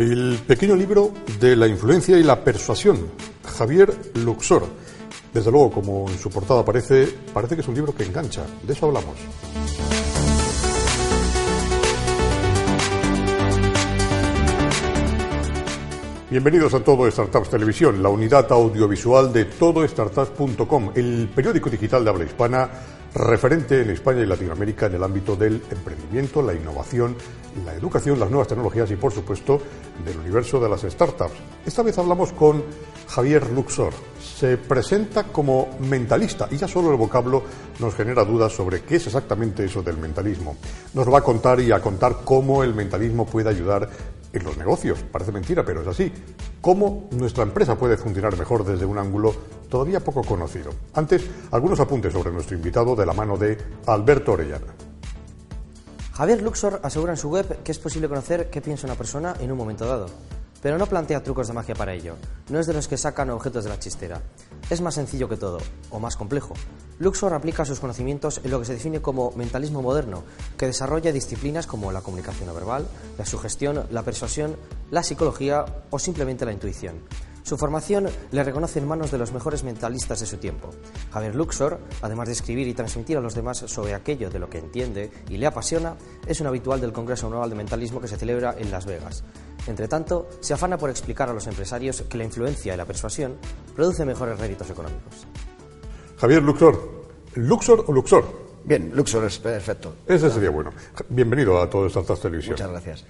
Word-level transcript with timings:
El 0.00 0.40
pequeño 0.46 0.76
libro 0.76 1.12
de 1.38 1.54
la 1.54 1.66
influencia 1.66 2.18
y 2.18 2.22
la 2.22 2.42
persuasión, 2.42 2.96
Javier 3.44 3.94
Luxor. 4.14 4.62
Desde 5.30 5.50
luego, 5.50 5.70
como 5.70 6.08
en 6.08 6.18
su 6.18 6.30
portada 6.30 6.60
aparece, 6.60 7.06
parece 7.34 7.54
que 7.54 7.60
es 7.60 7.68
un 7.68 7.74
libro 7.74 7.94
que 7.94 8.04
engancha. 8.04 8.46
De 8.62 8.72
eso 8.72 8.86
hablamos. 8.86 9.18
Bienvenidos 16.30 16.72
a 16.72 16.80
Todo 16.82 17.10
Startups 17.10 17.50
Televisión, 17.50 18.02
la 18.02 18.08
unidad 18.08 18.50
audiovisual 18.50 19.30
de 19.34 19.44
todostartups.com, 19.44 20.92
el 20.94 21.28
periódico 21.34 21.68
digital 21.68 22.04
de 22.04 22.10
habla 22.10 22.24
hispana 22.24 22.70
referente 23.14 23.82
en 23.82 23.90
España 23.90 24.22
y 24.22 24.26
Latinoamérica 24.26 24.86
en 24.86 24.94
el 24.94 25.02
ámbito 25.02 25.36
del 25.36 25.60
emprendimiento, 25.70 26.40
la 26.40 26.54
innovación, 26.54 27.16
la 27.64 27.74
educación, 27.74 28.18
las 28.18 28.30
nuevas 28.30 28.48
tecnologías 28.48 28.90
y, 28.90 28.96
por 28.96 29.12
supuesto, 29.12 29.60
del 30.04 30.18
universo 30.18 30.60
de 30.60 30.68
las 30.68 30.82
startups. 30.82 31.34
Esta 31.64 31.82
vez 31.82 31.98
hablamos 31.98 32.32
con 32.32 32.62
Javier 33.08 33.50
Luxor. 33.50 33.92
Se 34.20 34.56
presenta 34.56 35.24
como 35.24 35.76
mentalista 35.80 36.48
y 36.50 36.56
ya 36.56 36.68
solo 36.68 36.90
el 36.90 36.96
vocablo 36.96 37.42
nos 37.78 37.94
genera 37.94 38.24
dudas 38.24 38.52
sobre 38.52 38.82
qué 38.82 38.96
es 38.96 39.06
exactamente 39.06 39.64
eso 39.64 39.82
del 39.82 39.98
mentalismo. 39.98 40.56
Nos 40.94 41.12
va 41.12 41.18
a 41.18 41.22
contar 41.22 41.60
y 41.60 41.72
a 41.72 41.80
contar 41.80 42.18
cómo 42.24 42.62
el 42.62 42.74
mentalismo 42.74 43.26
puede 43.26 43.50
ayudar 43.50 43.88
en 44.32 44.44
los 44.44 44.56
negocios. 44.56 45.04
Parece 45.10 45.32
mentira, 45.32 45.64
pero 45.64 45.82
es 45.82 45.88
así. 45.88 46.12
¿Cómo 46.60 47.08
nuestra 47.12 47.42
empresa 47.42 47.76
puede 47.76 47.96
funcionar 47.96 48.36
mejor 48.38 48.64
desde 48.64 48.84
un 48.84 48.98
ángulo 48.98 49.34
todavía 49.68 50.00
poco 50.00 50.22
conocido? 50.22 50.70
Antes, 50.94 51.24
algunos 51.50 51.80
apuntes 51.80 52.12
sobre 52.12 52.30
nuestro 52.30 52.56
invitado 52.56 52.94
de 52.94 53.06
la 53.06 53.12
mano 53.12 53.36
de 53.36 53.58
Alberto 53.86 54.32
Orellana. 54.32 54.89
Javier 56.20 56.42
Luxor 56.42 56.80
asegura 56.82 57.14
en 57.14 57.16
su 57.16 57.30
web 57.30 57.62
que 57.62 57.72
es 57.72 57.78
posible 57.78 58.06
conocer 58.06 58.50
qué 58.50 58.60
piensa 58.60 58.86
una 58.86 58.94
persona 58.94 59.34
en 59.40 59.50
un 59.52 59.56
momento 59.56 59.86
dado. 59.86 60.04
Pero 60.60 60.76
no 60.76 60.84
plantea 60.84 61.22
trucos 61.22 61.48
de 61.48 61.54
magia 61.54 61.74
para 61.74 61.94
ello. 61.94 62.16
No 62.50 62.58
es 62.58 62.66
de 62.66 62.74
los 62.74 62.88
que 62.88 62.98
sacan 62.98 63.30
objetos 63.30 63.64
de 63.64 63.70
la 63.70 63.78
chistera. 63.78 64.20
Es 64.68 64.82
más 64.82 64.96
sencillo 64.96 65.30
que 65.30 65.38
todo, 65.38 65.56
o 65.88 65.98
más 65.98 66.18
complejo. 66.18 66.52
Luxor 66.98 67.32
aplica 67.32 67.64
sus 67.64 67.80
conocimientos 67.80 68.42
en 68.44 68.50
lo 68.50 68.58
que 68.58 68.66
se 68.66 68.74
define 68.74 69.00
como 69.00 69.32
mentalismo 69.34 69.80
moderno, 69.80 70.22
que 70.58 70.66
desarrolla 70.66 71.10
disciplinas 71.10 71.66
como 71.66 71.90
la 71.90 72.02
comunicación 72.02 72.48
no 72.48 72.54
verbal, 72.54 72.86
la 73.16 73.24
sugestión, 73.24 73.86
la 73.90 74.02
persuasión, 74.02 74.56
la 74.90 75.02
psicología 75.02 75.64
o 75.88 75.98
simplemente 75.98 76.44
la 76.44 76.52
intuición. 76.52 76.96
Su 77.42 77.56
formación 77.56 78.08
le 78.30 78.44
reconoce 78.44 78.78
en 78.78 78.88
manos 78.88 79.10
de 79.10 79.18
los 79.18 79.32
mejores 79.32 79.64
mentalistas 79.64 80.20
de 80.20 80.26
su 80.26 80.36
tiempo. 80.36 80.70
Javier 81.12 81.34
Luxor, 81.34 81.80
además 82.02 82.28
de 82.28 82.34
escribir 82.34 82.68
y 82.68 82.74
transmitir 82.74 83.16
a 83.16 83.20
los 83.20 83.34
demás 83.34 83.58
sobre 83.66 83.94
aquello 83.94 84.30
de 84.30 84.38
lo 84.38 84.48
que 84.48 84.58
entiende 84.58 85.10
y 85.28 85.36
le 85.36 85.46
apasiona, 85.46 85.96
es 86.26 86.40
un 86.40 86.46
habitual 86.46 86.80
del 86.80 86.92
Congreso 86.92 87.26
Anual 87.26 87.50
de 87.50 87.56
Mentalismo 87.56 88.00
que 88.00 88.08
se 88.08 88.16
celebra 88.16 88.54
en 88.58 88.70
Las 88.70 88.86
Vegas. 88.86 89.24
Entre 89.66 89.88
tanto, 89.88 90.28
se 90.40 90.54
afana 90.54 90.78
por 90.78 90.90
explicar 90.90 91.28
a 91.28 91.34
los 91.34 91.46
empresarios 91.46 92.02
que 92.02 92.18
la 92.18 92.24
influencia 92.24 92.74
y 92.74 92.76
la 92.76 92.86
persuasión 92.86 93.36
produce 93.74 94.04
mejores 94.04 94.38
réditos 94.38 94.70
económicos. 94.70 95.26
Javier 96.18 96.42
Luxor, 96.42 97.00
¿Luxor 97.34 97.84
o 97.86 97.92
Luxor? 97.92 98.24
Bien, 98.64 98.90
Luxor 98.94 99.24
es 99.24 99.38
perfecto. 99.38 99.94
Ese 100.06 100.30
sería 100.30 100.50
bueno. 100.50 100.72
Bienvenido 101.08 101.60
a 101.60 101.68
todo 101.68 101.88
Startups 101.88 102.20
Televisión. 102.20 102.54
Muchas 102.54 102.70
gracias. 102.70 103.04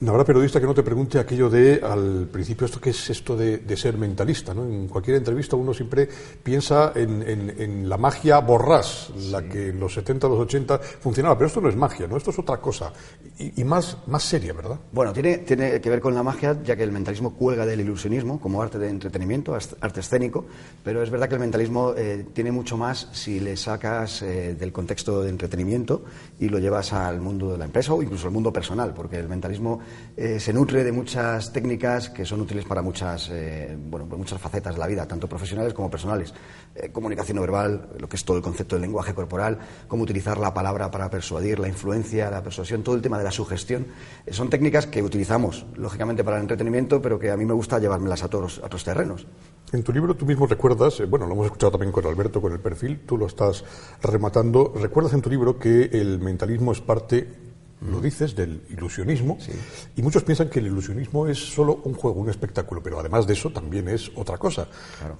No 0.00 0.10
habrá 0.10 0.24
periodista 0.24 0.60
que 0.60 0.66
no 0.66 0.74
te 0.74 0.82
pregunte 0.82 1.20
aquello 1.20 1.48
de, 1.48 1.80
al 1.80 2.28
principio, 2.30 2.66
esto 2.66 2.80
qué 2.80 2.90
es 2.90 3.10
esto 3.10 3.36
de, 3.36 3.76
ser 3.76 3.96
mentalista. 3.96 4.52
¿no? 4.52 4.64
En 4.64 4.88
cualquier 4.88 5.16
entrevista 5.18 5.54
uno 5.54 5.72
siempre 5.72 6.08
piensa 6.42 6.92
en, 6.96 7.88
la 7.88 7.96
magia 7.96 8.40
borrás, 8.40 9.12
la 9.30 9.42
que 9.42 9.68
en 9.68 9.78
los 9.78 9.94
70, 9.94 10.28
los 10.28 10.40
80 10.40 10.78
funcionaba. 10.78 11.38
Pero 11.38 11.46
esto 11.46 11.60
no 11.60 11.68
es 11.68 11.76
magia, 11.76 12.08
¿no? 12.08 12.16
Esto 12.16 12.32
es 12.32 12.38
otra 12.40 12.56
cosa. 12.56 12.92
Y, 13.38 13.62
más, 13.62 13.98
más 14.08 14.24
seria, 14.24 14.52
¿verdad? 14.52 14.80
Bueno, 14.90 15.12
tiene, 15.12 15.38
tiene 15.38 15.80
que 15.80 15.90
ver 15.90 16.00
con 16.00 16.12
la 16.12 16.24
magia, 16.24 16.60
ya 16.64 16.74
que 16.74 16.82
el 16.82 16.92
mentalismo 16.92 17.34
cuelga 17.34 17.64
del 17.64 17.80
ilusionismo 17.80 18.40
como 18.40 18.60
arte 18.60 18.78
de 18.78 18.88
entretenimiento, 18.88 19.54
arte 19.54 20.00
escénico. 20.00 20.44
Pero 20.82 21.04
es 21.04 21.10
verdad 21.10 21.28
que 21.28 21.36
el 21.36 21.40
mentalismo 21.40 21.94
eh, 21.96 22.26
tiene 22.32 22.50
mucho 22.50 22.76
más 22.76 23.08
si 23.12 23.38
le 23.38 23.56
sacas 23.56 24.22
eh, 24.22 24.56
del 24.58 24.72
contexto 24.72 25.22
de 25.22 25.30
entretenimiento 25.30 26.04
y 26.40 26.48
lo 26.48 26.58
llevas 26.58 26.92
al 26.92 27.20
mundo 27.20 27.52
de 27.52 27.58
la 27.58 27.64
empresa 27.66 27.94
o 27.94 28.02
incluso 28.02 28.26
al 28.26 28.32
mundo 28.32 28.52
personal, 28.52 28.92
porque 28.92 29.18
el 29.18 29.28
mentalismo 29.28 29.80
eh, 30.16 30.38
se 30.38 30.52
nutre 30.52 30.84
de 30.84 30.92
muchas 30.92 31.52
técnicas 31.52 32.08
que 32.08 32.24
son 32.24 32.40
útiles 32.40 32.64
para 32.64 32.82
muchas, 32.82 33.30
eh, 33.32 33.76
bueno, 33.76 34.06
pues 34.06 34.18
muchas 34.18 34.40
facetas 34.40 34.74
de 34.74 34.80
la 34.80 34.86
vida, 34.86 35.08
tanto 35.08 35.28
profesionales 35.28 35.74
como 35.74 35.90
personales. 35.90 36.32
Eh, 36.74 36.90
comunicación 36.92 37.36
no 37.36 37.40
verbal, 37.40 37.88
lo 37.98 38.08
que 38.08 38.16
es 38.16 38.24
todo 38.24 38.36
el 38.36 38.42
concepto 38.42 38.76
del 38.76 38.82
lenguaje 38.82 39.12
corporal, 39.12 39.58
cómo 39.88 40.04
utilizar 40.04 40.38
la 40.38 40.54
palabra 40.54 40.90
para 40.90 41.10
persuadir, 41.10 41.58
la 41.58 41.68
influencia, 41.68 42.30
la 42.30 42.42
persuasión, 42.42 42.84
todo 42.84 42.94
el 42.94 43.02
tema 43.02 43.18
de 43.18 43.24
la 43.24 43.32
sugestión. 43.32 43.86
son 44.30 44.50
técnicas 44.50 44.86
que 44.86 45.02
utilizamos, 45.02 45.66
lógicamente, 45.74 46.22
para 46.22 46.36
el 46.36 46.42
entretenimiento, 46.42 47.02
pero 47.02 47.18
que 47.18 47.30
a 47.30 47.36
mí 47.36 47.44
me 47.44 47.54
gusta 47.54 47.80
llevármelas 47.80 48.22
a 48.22 48.28
todos 48.28 48.60
a 48.60 48.66
otros 48.66 48.84
terrenos. 48.84 49.26
En 49.72 49.82
tu 49.82 49.92
libro 49.92 50.14
tú 50.14 50.26
mismo 50.26 50.46
recuerdas, 50.46 51.02
bueno, 51.08 51.26
lo 51.26 51.32
hemos 51.32 51.46
escuchado 51.46 51.72
también 51.72 51.90
con 51.90 52.06
Alberto, 52.06 52.40
con 52.40 52.52
el 52.52 52.60
perfil, 52.60 53.00
tú 53.04 53.18
lo 53.18 53.26
estás 53.26 53.64
rematando, 54.00 54.72
recuerdas 54.76 55.14
en 55.14 55.22
tu 55.22 55.30
libro 55.30 55.58
que 55.58 55.86
el 55.92 56.20
mentalismo 56.20 56.70
es 56.70 56.80
parte 56.80 57.53
lo 57.90 58.00
dices, 58.00 58.34
del 58.34 58.62
ilusionismo, 58.70 59.38
y 59.96 60.02
muchos 60.02 60.22
piensan 60.22 60.48
que 60.48 60.60
el 60.60 60.66
ilusionismo 60.66 61.26
es 61.26 61.38
solo 61.38 61.80
un 61.84 61.94
juego, 61.94 62.20
un 62.20 62.30
espectáculo, 62.30 62.82
pero 62.82 62.98
además 62.98 63.26
de 63.26 63.34
eso 63.34 63.50
también 63.50 63.88
es 63.88 64.10
otra 64.14 64.38
cosa. 64.38 64.68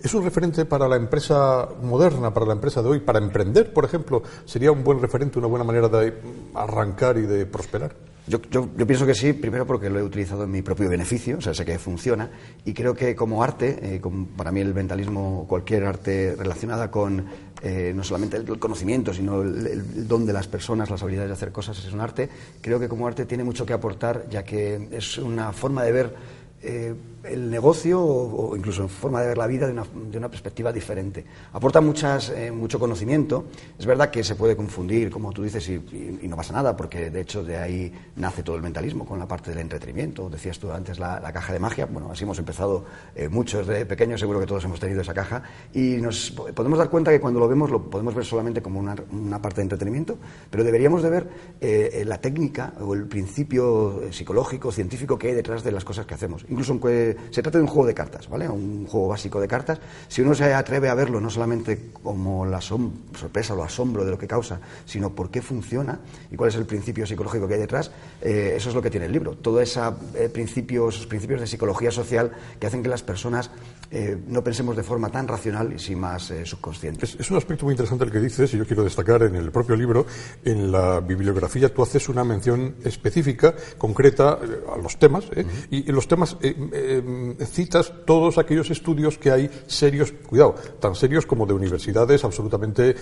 ¿Es 0.00 0.14
un 0.14 0.24
referente 0.24 0.64
para 0.64 0.88
la 0.88 0.96
empresa 0.96 1.68
moderna, 1.82 2.32
para 2.32 2.46
la 2.46 2.52
empresa 2.54 2.82
de 2.82 2.88
hoy, 2.88 3.00
para 3.00 3.18
emprender, 3.18 3.72
por 3.72 3.84
ejemplo? 3.84 4.22
¿Sería 4.44 4.72
un 4.72 4.82
buen 4.82 5.00
referente, 5.00 5.38
una 5.38 5.48
buena 5.48 5.64
manera 5.64 5.88
de 5.88 6.14
arrancar 6.54 7.18
y 7.18 7.22
de 7.22 7.46
prosperar? 7.46 8.13
Yo, 8.26 8.40
pienso 8.40 9.04
que 9.04 9.14
sí, 9.14 9.34
primero 9.34 9.66
porque 9.66 9.90
lo 9.90 9.98
he 9.98 10.02
utilizado 10.02 10.44
en 10.44 10.50
mi 10.50 10.62
propio 10.62 10.88
beneficio, 10.88 11.36
o 11.36 11.40
sea, 11.42 11.52
sé 11.52 11.66
que 11.66 11.78
funciona, 11.78 12.30
y 12.64 12.72
creo 12.72 12.94
que 12.94 13.14
como 13.14 13.42
arte, 13.42 13.96
eh, 13.96 14.00
para 14.34 14.50
mí 14.50 14.60
el 14.60 14.72
mentalismo, 14.72 15.44
cualquier 15.46 15.84
arte 15.84 16.34
relacionada 16.34 16.90
con 16.90 17.26
eh, 17.62 17.92
no 17.94 18.02
solamente 18.02 18.38
el 18.38 18.58
conocimiento, 18.58 19.12
sino 19.12 19.42
el, 19.42 20.08
don 20.08 20.24
de 20.24 20.32
las 20.32 20.48
personas, 20.48 20.88
las 20.88 21.02
habilidades 21.02 21.28
de 21.28 21.34
hacer 21.34 21.52
cosas, 21.52 21.78
es 21.84 21.92
un 21.92 22.00
arte, 22.00 22.30
creo 22.62 22.80
que 22.80 22.88
como 22.88 23.06
arte 23.06 23.26
tiene 23.26 23.44
mucho 23.44 23.66
que 23.66 23.74
aportar, 23.74 24.26
ya 24.30 24.42
que 24.42 24.88
es 24.90 25.18
una 25.18 25.52
forma 25.52 25.82
de 25.82 25.92
ver 25.92 26.14
eh, 26.62 26.94
el 27.24 27.50
negocio 27.50 28.00
o, 28.02 28.56
incluso 28.56 28.82
en 28.82 28.88
forma 28.88 29.20
de 29.20 29.28
ver 29.28 29.38
la 29.38 29.46
vida 29.46 29.66
de 29.66 29.72
una, 30.18 30.28
perspectiva 30.28 30.72
diferente. 30.72 31.24
Aporta 31.52 31.80
muchas, 31.80 32.30
eh, 32.30 32.50
mucho 32.50 32.78
conocimiento. 32.78 33.46
Es 33.78 33.86
verdad 33.86 34.10
que 34.10 34.22
se 34.24 34.34
puede 34.34 34.56
confundir, 34.56 35.10
como 35.10 35.32
tú 35.32 35.42
dices, 35.42 35.68
y, 35.68 36.28
no 36.28 36.36
pasa 36.36 36.52
nada, 36.52 36.76
porque 36.76 37.10
de 37.10 37.20
hecho 37.20 37.44
de 37.44 37.56
ahí 37.56 37.92
nace 38.16 38.42
todo 38.42 38.56
el 38.56 38.62
mentalismo 38.62 39.04
con 39.04 39.18
la 39.18 39.26
parte 39.26 39.50
del 39.50 39.60
entretenimiento. 39.60 40.28
Decías 40.28 40.58
tú 40.58 40.70
antes 40.72 40.98
la, 40.98 41.20
caja 41.32 41.52
de 41.52 41.58
magia. 41.58 41.86
Bueno, 41.86 42.10
así 42.10 42.24
hemos 42.24 42.38
empezado 42.38 42.84
eh, 43.14 43.28
muchos 43.28 43.66
de 43.66 43.86
pequeños, 43.86 44.20
seguro 44.20 44.40
que 44.40 44.46
todos 44.46 44.64
hemos 44.64 44.80
tenido 44.80 45.00
esa 45.00 45.14
caja. 45.14 45.42
Y 45.72 45.96
nos 46.00 46.30
podemos 46.30 46.78
dar 46.78 46.90
cuenta 46.90 47.10
que 47.10 47.20
cuando 47.20 47.40
lo 47.40 47.48
vemos 47.48 47.70
lo 47.70 47.82
podemos 47.82 48.14
ver 48.14 48.24
solamente 48.24 48.62
como 48.62 48.80
una, 48.80 48.94
parte 49.40 49.56
de 49.56 49.62
entretenimiento, 49.62 50.18
pero 50.50 50.64
deberíamos 50.64 51.02
de 51.02 51.10
ver 51.10 51.28
eh, 51.60 52.04
la 52.06 52.18
técnica 52.18 52.72
o 52.80 52.94
el 52.94 53.06
principio 53.06 54.02
psicológico, 54.10 54.70
científico 54.72 55.18
que 55.18 55.28
hay 55.28 55.34
detrás 55.34 55.64
de 55.64 55.72
las 55.72 55.84
cosas 55.84 56.06
que 56.06 56.14
hacemos. 56.14 56.44
Incluso 56.48 56.72
se 57.30 57.42
trata 57.42 57.58
de 57.58 57.64
un 57.64 57.68
juego 57.68 57.86
de 57.86 57.94
cartas, 57.94 58.28
¿vale? 58.28 58.48
Un 58.48 58.86
juego 58.86 59.08
básico 59.08 59.40
de 59.40 59.48
cartas. 59.48 59.78
Si 60.08 60.22
uno 60.22 60.34
se 60.34 60.52
atreve 60.52 60.88
a 60.88 60.94
verlo 60.94 61.20
no 61.20 61.30
solamente 61.30 61.90
como 62.02 62.46
la 62.46 62.60
sorpresa 62.60 63.54
o 63.54 63.62
asombro 63.62 64.04
de 64.04 64.10
lo 64.10 64.18
que 64.18 64.26
causa, 64.26 64.60
sino 64.84 65.10
por 65.10 65.30
qué 65.30 65.42
funciona 65.42 66.00
y 66.30 66.36
cuál 66.36 66.50
es 66.50 66.56
el 66.56 66.66
principio 66.66 67.06
psicológico 67.06 67.48
que 67.48 67.54
hay 67.54 67.60
detrás, 67.60 67.90
eh, 68.20 68.54
eso 68.56 68.68
es 68.68 68.74
lo 68.74 68.82
que 68.82 68.90
tiene 68.90 69.06
el 69.06 69.12
libro. 69.12 69.36
Esos 69.60 69.94
eh, 70.14 70.30
esos 70.34 71.06
principios 71.06 71.40
de 71.40 71.46
psicología 71.46 71.90
social 71.90 72.32
que 72.58 72.66
hacen 72.66 72.82
que 72.82 72.88
las 72.88 73.02
personas 73.02 73.50
eh, 73.90 74.18
no 74.26 74.42
pensemos 74.42 74.76
de 74.76 74.82
forma 74.82 75.08
tan 75.10 75.28
racional 75.28 75.72
y 75.72 75.78
sin 75.78 76.00
más 76.00 76.32
subconsciente. 76.44 77.06
Es, 77.06 77.30
un 77.30 77.36
aspecto 77.36 77.64
muy 77.64 77.72
interesante 77.72 78.04
el 78.04 78.10
que 78.10 78.20
dices 78.20 78.52
y 78.54 78.58
yo 78.58 78.66
quiero 78.66 78.84
destacar 78.84 79.22
en 79.22 79.34
el 79.34 79.50
propio 79.50 79.76
libro, 79.76 80.06
en 80.44 80.70
la 80.70 81.00
bibliografía 81.00 81.72
tú 81.72 81.82
haces 81.82 82.08
una 82.08 82.24
mención 82.24 82.76
específica, 82.84 83.54
concreta 83.78 84.38
a 84.72 84.78
los 84.78 84.98
temas 84.98 85.24
y, 85.70 85.92
los 85.94 86.08
temas 86.08 86.36
citas 87.46 87.92
todos 88.04 88.38
aquellos 88.38 88.70
estudios 88.70 89.18
que 89.18 89.30
hay 89.30 89.50
serios, 89.66 90.12
cuidado, 90.12 90.54
tan 90.80 90.94
serios 90.94 91.26
como 91.26 91.46
de 91.46 91.54
universidades 91.54 92.24
absolutamente 92.24 92.90
eh, 92.90 92.96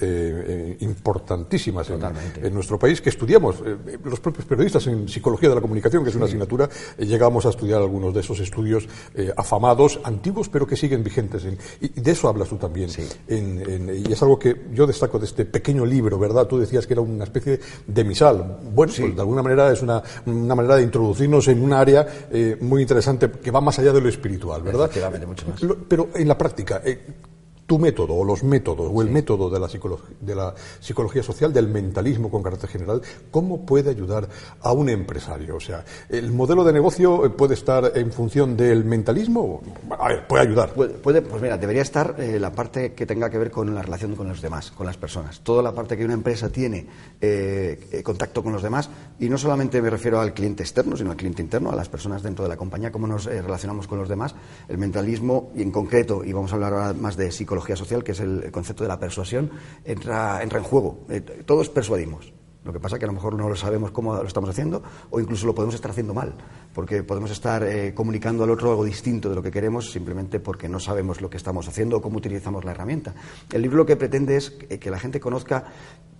eh, 0.00 0.76
importantísimas 0.80 1.90
en, 1.90 2.54
nuestro 2.54 2.78
país, 2.78 3.00
que 3.00 3.10
estudiamos, 3.10 3.56
eh, 3.64 3.98
los 4.04 4.20
propios 4.20 4.46
periodistas 4.46 4.86
en 4.86 5.08
psicología 5.08 5.48
de 5.48 5.54
la 5.54 5.60
comunicación, 5.60 6.02
que 6.02 6.10
es 6.10 6.16
una 6.16 6.26
asignatura, 6.26 6.68
llegamos 6.98 7.46
a 7.46 7.50
estudiar 7.50 7.80
algunos 7.80 8.14
de 8.14 8.20
esos 8.20 8.40
estudios 8.40 8.88
afamados, 9.36 10.00
antiguos, 10.04 10.48
pero 10.48 10.66
que 10.66 10.76
siguen 10.76 11.02
vigentes. 11.02 11.46
y 11.80 12.00
de 12.00 12.10
eso 12.10 12.28
hablas 12.28 12.48
tú 12.48 12.56
también. 12.56 12.90
y 13.28 14.12
es 14.12 14.22
algo 14.22 14.38
que 14.38 14.66
yo 14.72 14.86
destaco 14.86 15.18
de 15.18 15.26
este 15.26 15.44
pequeño 15.44 15.84
libro, 15.84 16.18
¿verdad? 16.18 16.46
Tú 16.46 16.58
decías 16.58 16.86
que 16.86 16.94
era 16.94 17.02
una 17.02 17.24
especie 17.24 17.60
de 17.86 18.04
misal. 18.04 18.58
Bueno, 18.72 18.92
pues 18.96 19.14
de 19.14 19.20
alguna 19.20 19.42
manera 19.42 19.72
es 19.72 19.82
una, 19.82 20.02
una 20.26 20.54
manera 20.54 20.76
de 20.76 20.82
introducirnos 20.82 21.48
en 21.48 21.62
un 21.62 21.72
área 21.72 22.06
muy 22.60 22.82
interesante 22.82 23.30
que 23.30 23.50
va 23.50 23.60
más 23.60 23.78
allá 23.78 23.92
de 23.92 24.00
lo 24.00 24.08
espiritual, 24.08 24.62
¿verdad? 24.62 24.90
mucho 25.26 25.46
más. 25.48 25.60
Pero 25.88 26.08
en 26.14 26.28
la 26.28 26.36
práctica, 26.36 26.82
eh, 26.84 26.98
tu 27.66 27.78
método 27.78 28.14
o 28.14 28.24
los 28.24 28.44
métodos 28.44 28.90
o 28.92 29.02
el 29.02 29.10
método 29.10 29.48
de 29.48 29.58
la, 29.58 29.68
de 30.20 30.34
la 30.34 30.54
psicología 30.80 31.22
social, 31.22 31.52
del 31.52 31.68
mentalismo 31.68 32.30
con 32.30 32.42
carácter 32.42 32.70
general, 32.70 33.02
¿cómo 33.30 33.64
puede 33.64 33.90
ayudar 33.90 34.28
a 34.60 34.72
un 34.72 34.88
empresario? 34.88 35.56
O 35.56 35.60
sea, 35.60 35.84
¿el 36.08 36.32
modelo 36.32 36.64
de 36.64 36.72
negocio 36.72 37.34
puede 37.36 37.54
estar 37.54 37.92
en 37.94 38.12
función 38.12 38.56
del 38.56 38.84
mentalismo? 38.84 39.62
A 39.98 40.08
ver, 40.08 40.26
puede 40.26 40.42
ayudar. 40.42 40.72
Puede, 40.74 41.22
pues 41.22 41.42
mira, 41.42 41.56
debería 41.56 41.82
estar 41.82 42.16
eh, 42.18 42.38
la 42.38 42.52
parte 42.52 42.92
que 42.92 43.06
tenga 43.06 43.30
que 43.30 43.38
ver 43.38 43.50
con 43.50 43.74
la 43.74 43.82
relación 43.82 44.14
con 44.14 44.28
los 44.28 44.42
demás, 44.42 44.70
con 44.70 44.86
las 44.86 44.96
personas. 44.96 45.40
Toda 45.40 45.62
la 45.62 45.72
parte 45.72 45.96
que 45.96 46.04
una 46.04 46.14
empresa 46.14 46.50
tiene 46.50 46.86
eh, 47.20 47.88
eh, 47.90 48.02
contacto 48.02 48.42
con 48.42 48.52
los 48.52 48.62
demás, 48.62 48.90
y 49.18 49.28
no 49.28 49.38
solamente 49.38 49.80
me 49.80 49.90
refiero 49.90 50.20
al 50.20 50.34
cliente 50.34 50.62
externo, 50.62 50.96
sino 50.96 51.10
al 51.10 51.16
cliente 51.16 51.42
interno, 51.42 51.70
a 51.70 51.76
las 51.76 51.88
personas 51.88 52.22
dentro 52.22 52.44
de 52.44 52.50
la 52.50 52.56
compañía, 52.56 52.92
cómo 52.92 53.06
nos 53.06 53.24
relacionamos 53.24 53.86
con 53.86 53.98
los 53.98 54.08
demás. 54.08 54.34
El 54.68 54.78
mentalismo, 54.78 55.50
y 55.54 55.62
en 55.62 55.70
concreto, 55.70 56.24
y 56.24 56.32
vamos 56.32 56.52
a 56.52 56.56
hablar 56.56 56.72
ahora 56.72 56.92
más 56.92 57.16
de 57.16 57.30
psicología, 57.32 57.53
psicología 57.54 57.76
social, 57.76 58.02
que 58.02 58.12
es 58.12 58.20
el 58.20 58.50
concepto 58.50 58.84
de 58.84 58.88
la 58.88 58.98
persuasión, 58.98 59.50
entra, 59.84 60.42
entra 60.42 60.58
en 60.58 60.64
juego. 60.64 61.04
Eh, 61.08 61.20
todos 61.20 61.68
persuadimos. 61.68 62.32
Lo 62.64 62.72
que 62.72 62.80
pasa 62.80 62.96
es 62.96 62.98
que 62.98 63.04
a 63.04 63.08
lo 63.08 63.12
mejor 63.12 63.34
no 63.34 63.48
lo 63.48 63.56
sabemos 63.56 63.90
cómo 63.90 64.14
lo 64.14 64.26
estamos 64.26 64.48
haciendo 64.48 64.82
o 65.10 65.20
incluso 65.20 65.46
lo 65.46 65.54
podemos 65.54 65.74
estar 65.74 65.90
haciendo 65.90 66.14
mal, 66.14 66.34
porque 66.72 67.02
podemos 67.02 67.30
estar 67.30 67.62
eh, 67.62 67.92
comunicando 67.94 68.42
al 68.42 68.50
otro 68.50 68.70
algo 68.70 68.84
distinto 68.84 69.28
de 69.28 69.34
lo 69.34 69.42
que 69.42 69.50
queremos 69.50 69.92
simplemente 69.92 70.40
porque 70.40 70.66
no 70.66 70.80
sabemos 70.80 71.20
lo 71.20 71.28
que 71.28 71.36
estamos 71.36 71.68
haciendo 71.68 71.98
o 71.98 72.00
cómo 72.00 72.16
utilizamos 72.16 72.64
la 72.64 72.70
herramienta. 72.70 73.14
El 73.52 73.60
libro 73.60 73.76
lo 73.76 73.86
que 73.86 73.96
pretende 73.96 74.36
es 74.36 74.50
que 74.50 74.90
la 74.90 74.98
gente 74.98 75.20
conozca 75.20 75.64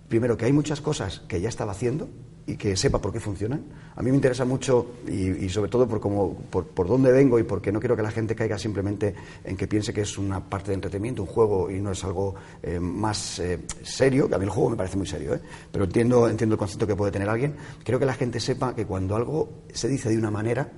primero, 0.07 0.37
que 0.37 0.45
hay 0.45 0.53
muchas 0.53 0.81
cosas 0.81 1.21
que 1.27 1.41
ya 1.41 1.49
estaba 1.49 1.71
haciendo 1.71 2.09
y 2.47 2.57
que 2.57 2.75
sepa 2.75 2.99
por 2.99 3.11
qué 3.11 3.19
funcionan. 3.19 3.63
A 3.95 4.03
mí 4.03 4.11
me 4.11 4.17
interesa 4.17 4.45
mucho, 4.45 4.97
y, 5.07 5.49
sobre 5.49 5.69
todo 5.69 5.87
por, 5.87 5.99
cómo, 5.99 6.35
por, 6.49 6.87
dónde 6.87 7.11
vengo 7.11 7.39
y 7.39 7.43
porque 7.43 7.71
no 7.71 7.79
quiero 7.79 7.95
que 7.95 8.03
la 8.03 8.11
gente 8.11 8.35
caiga 8.35 8.57
simplemente 8.57 9.15
en 9.43 9.57
que 9.57 9.67
piense 9.67 9.93
que 9.93 10.01
es 10.01 10.17
una 10.17 10.43
parte 10.43 10.69
de 10.69 10.75
entretenimiento, 10.75 11.23
un 11.23 11.27
juego 11.27 11.71
y 11.71 11.79
no 11.79 11.91
es 11.91 12.03
algo 12.03 12.35
eh, 12.61 12.79
más 12.79 13.39
eh, 13.39 13.59
serio, 13.81 14.29
que 14.29 14.35
a 14.35 14.37
mí 14.37 14.43
el 14.43 14.49
juego 14.49 14.69
me 14.69 14.75
parece 14.75 14.97
muy 14.97 15.07
serio, 15.07 15.33
¿eh? 15.33 15.41
pero 15.71 15.85
entiendo, 15.85 16.27
entiendo 16.27 16.55
el 16.55 16.59
concepto 16.59 16.85
que 16.85 16.95
puede 16.95 17.11
tener 17.11 17.29
alguien. 17.29 17.55
Creo 17.83 17.97
que 17.97 18.05
la 18.05 18.13
gente 18.13 18.39
sepa 18.39 18.75
que 18.75 18.85
cuando 18.85 19.15
algo 19.15 19.63
se 19.73 19.87
dice 19.87 20.09
de 20.09 20.17
una 20.17 20.29
manera, 20.29 20.71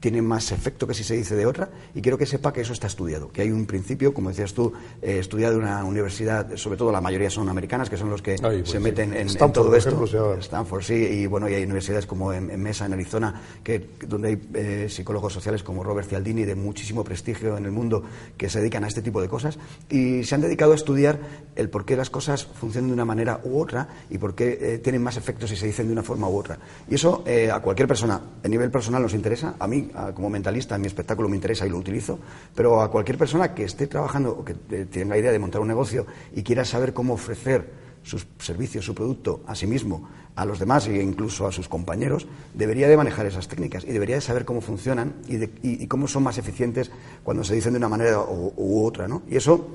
tiene 0.00 0.22
más 0.22 0.52
efecto 0.52 0.86
que 0.86 0.94
si 0.94 1.02
se 1.02 1.16
dice 1.16 1.34
de 1.34 1.46
otra 1.46 1.70
y 1.94 2.00
quiero 2.00 2.18
que 2.18 2.26
sepa 2.26 2.52
que 2.52 2.60
eso 2.60 2.72
está 2.72 2.86
estudiado, 2.86 3.32
que 3.32 3.42
hay 3.42 3.50
un 3.50 3.66
principio, 3.66 4.14
como 4.14 4.28
decías 4.28 4.54
tú, 4.54 4.72
eh, 5.02 5.18
estudiado 5.18 5.56
en 5.56 5.62
una 5.62 5.84
universidad, 5.84 6.56
sobre 6.56 6.76
todo 6.76 6.92
la 6.92 7.00
mayoría 7.00 7.30
son 7.30 7.48
americanas, 7.48 7.90
que 7.90 7.96
son 7.96 8.10
los 8.10 8.22
que 8.22 8.36
pues 8.40 8.70
se 8.70 8.78
meten 8.78 9.14
en, 9.14 9.28
todo 9.52 9.74
esto. 9.74 10.04
Stanford, 10.38 10.82
sí, 10.82 10.94
y 10.94 11.26
bueno, 11.26 11.48
y 11.48 11.54
hay 11.54 11.64
universidades 11.64 12.06
como 12.06 12.32
en, 12.32 12.46
Mesa, 12.62 12.86
en 12.86 12.92
Arizona, 12.92 13.42
que, 13.62 13.90
donde 14.06 14.28
hay 14.28 14.40
eh, 14.54 14.86
psicólogos 14.88 15.32
sociales 15.32 15.62
como 15.62 15.82
Robert 15.82 16.08
Cialdini, 16.08 16.44
de 16.44 16.54
muchísimo 16.54 17.02
prestigio 17.02 17.56
en 17.56 17.64
el 17.64 17.72
mundo, 17.72 18.02
que 18.36 18.48
se 18.48 18.60
dedican 18.60 18.84
a 18.84 18.88
este 18.88 19.02
tipo 19.02 19.20
de 19.20 19.28
cosas 19.28 19.58
y 19.88 20.24
se 20.24 20.34
han 20.34 20.40
dedicado 20.40 20.72
a 20.72 20.74
estudiar 20.76 21.18
el 21.56 21.70
por 21.70 21.84
qué 21.84 21.96
las 21.96 22.10
cosas 22.10 22.44
funcionan 22.44 22.88
de 22.88 22.94
una 22.94 23.04
manera 23.04 23.40
u 23.44 23.58
otra 23.60 23.88
y 24.10 24.18
por 24.18 24.34
qué 24.34 24.58
eh, 24.60 24.78
tienen 24.78 25.02
más 25.02 25.16
efecto 25.16 25.46
si 25.48 25.56
se 25.56 25.66
dicen 25.66 25.86
de 25.86 25.92
una 25.92 26.02
forma 26.02 26.28
u 26.28 26.36
otra. 26.36 26.58
Y 26.88 26.94
eso 26.94 27.24
a 27.52 27.60
cualquier 27.60 27.88
persona, 27.88 28.20
a 28.44 28.48
nivel 28.48 28.70
personal, 28.70 29.02
nos 29.02 29.14
interesa. 29.14 29.54
A 29.58 29.66
mí 29.66 29.87
como 30.14 30.30
mentalista, 30.30 30.74
en 30.74 30.82
mi 30.82 30.86
espectáculo 30.86 31.28
me 31.28 31.36
interesa 31.36 31.66
y 31.66 31.70
lo 31.70 31.78
utilizo, 31.78 32.18
pero 32.54 32.80
a 32.80 32.90
cualquier 32.90 33.18
persona 33.18 33.54
que 33.54 33.64
esté 33.64 33.86
trabajando 33.86 34.30
o 34.30 34.44
que 34.44 34.54
tenga 34.54 35.16
idea 35.18 35.32
de 35.32 35.38
montar 35.38 35.60
un 35.60 35.68
negocio 35.68 36.06
y 36.34 36.42
quiera 36.42 36.64
saber 36.64 36.92
cómo 36.92 37.14
ofrecer 37.14 37.88
sus 38.02 38.26
servicios, 38.38 38.84
su 38.84 38.94
producto 38.94 39.42
a 39.46 39.54
sí 39.54 39.66
mismo, 39.66 40.08
a 40.34 40.44
los 40.44 40.58
demás 40.58 40.86
e 40.86 41.02
incluso 41.02 41.46
a 41.46 41.52
sus 41.52 41.68
compañeros, 41.68 42.26
debería 42.54 42.88
de 42.88 42.96
manejar 42.96 43.26
esas 43.26 43.48
técnicas 43.48 43.84
y 43.84 43.92
debería 43.92 44.14
de 44.16 44.20
saber 44.20 44.44
cómo 44.44 44.60
funcionan 44.60 45.14
y, 45.26 45.86
cómo 45.88 46.08
son 46.08 46.22
más 46.22 46.38
eficientes 46.38 46.90
cuando 47.24 47.44
se 47.44 47.54
dicen 47.54 47.72
de 47.72 47.78
una 47.78 47.88
manera 47.88 48.20
u, 48.20 48.84
otra. 48.84 49.08
¿no? 49.08 49.22
Y 49.28 49.36
eso 49.36 49.68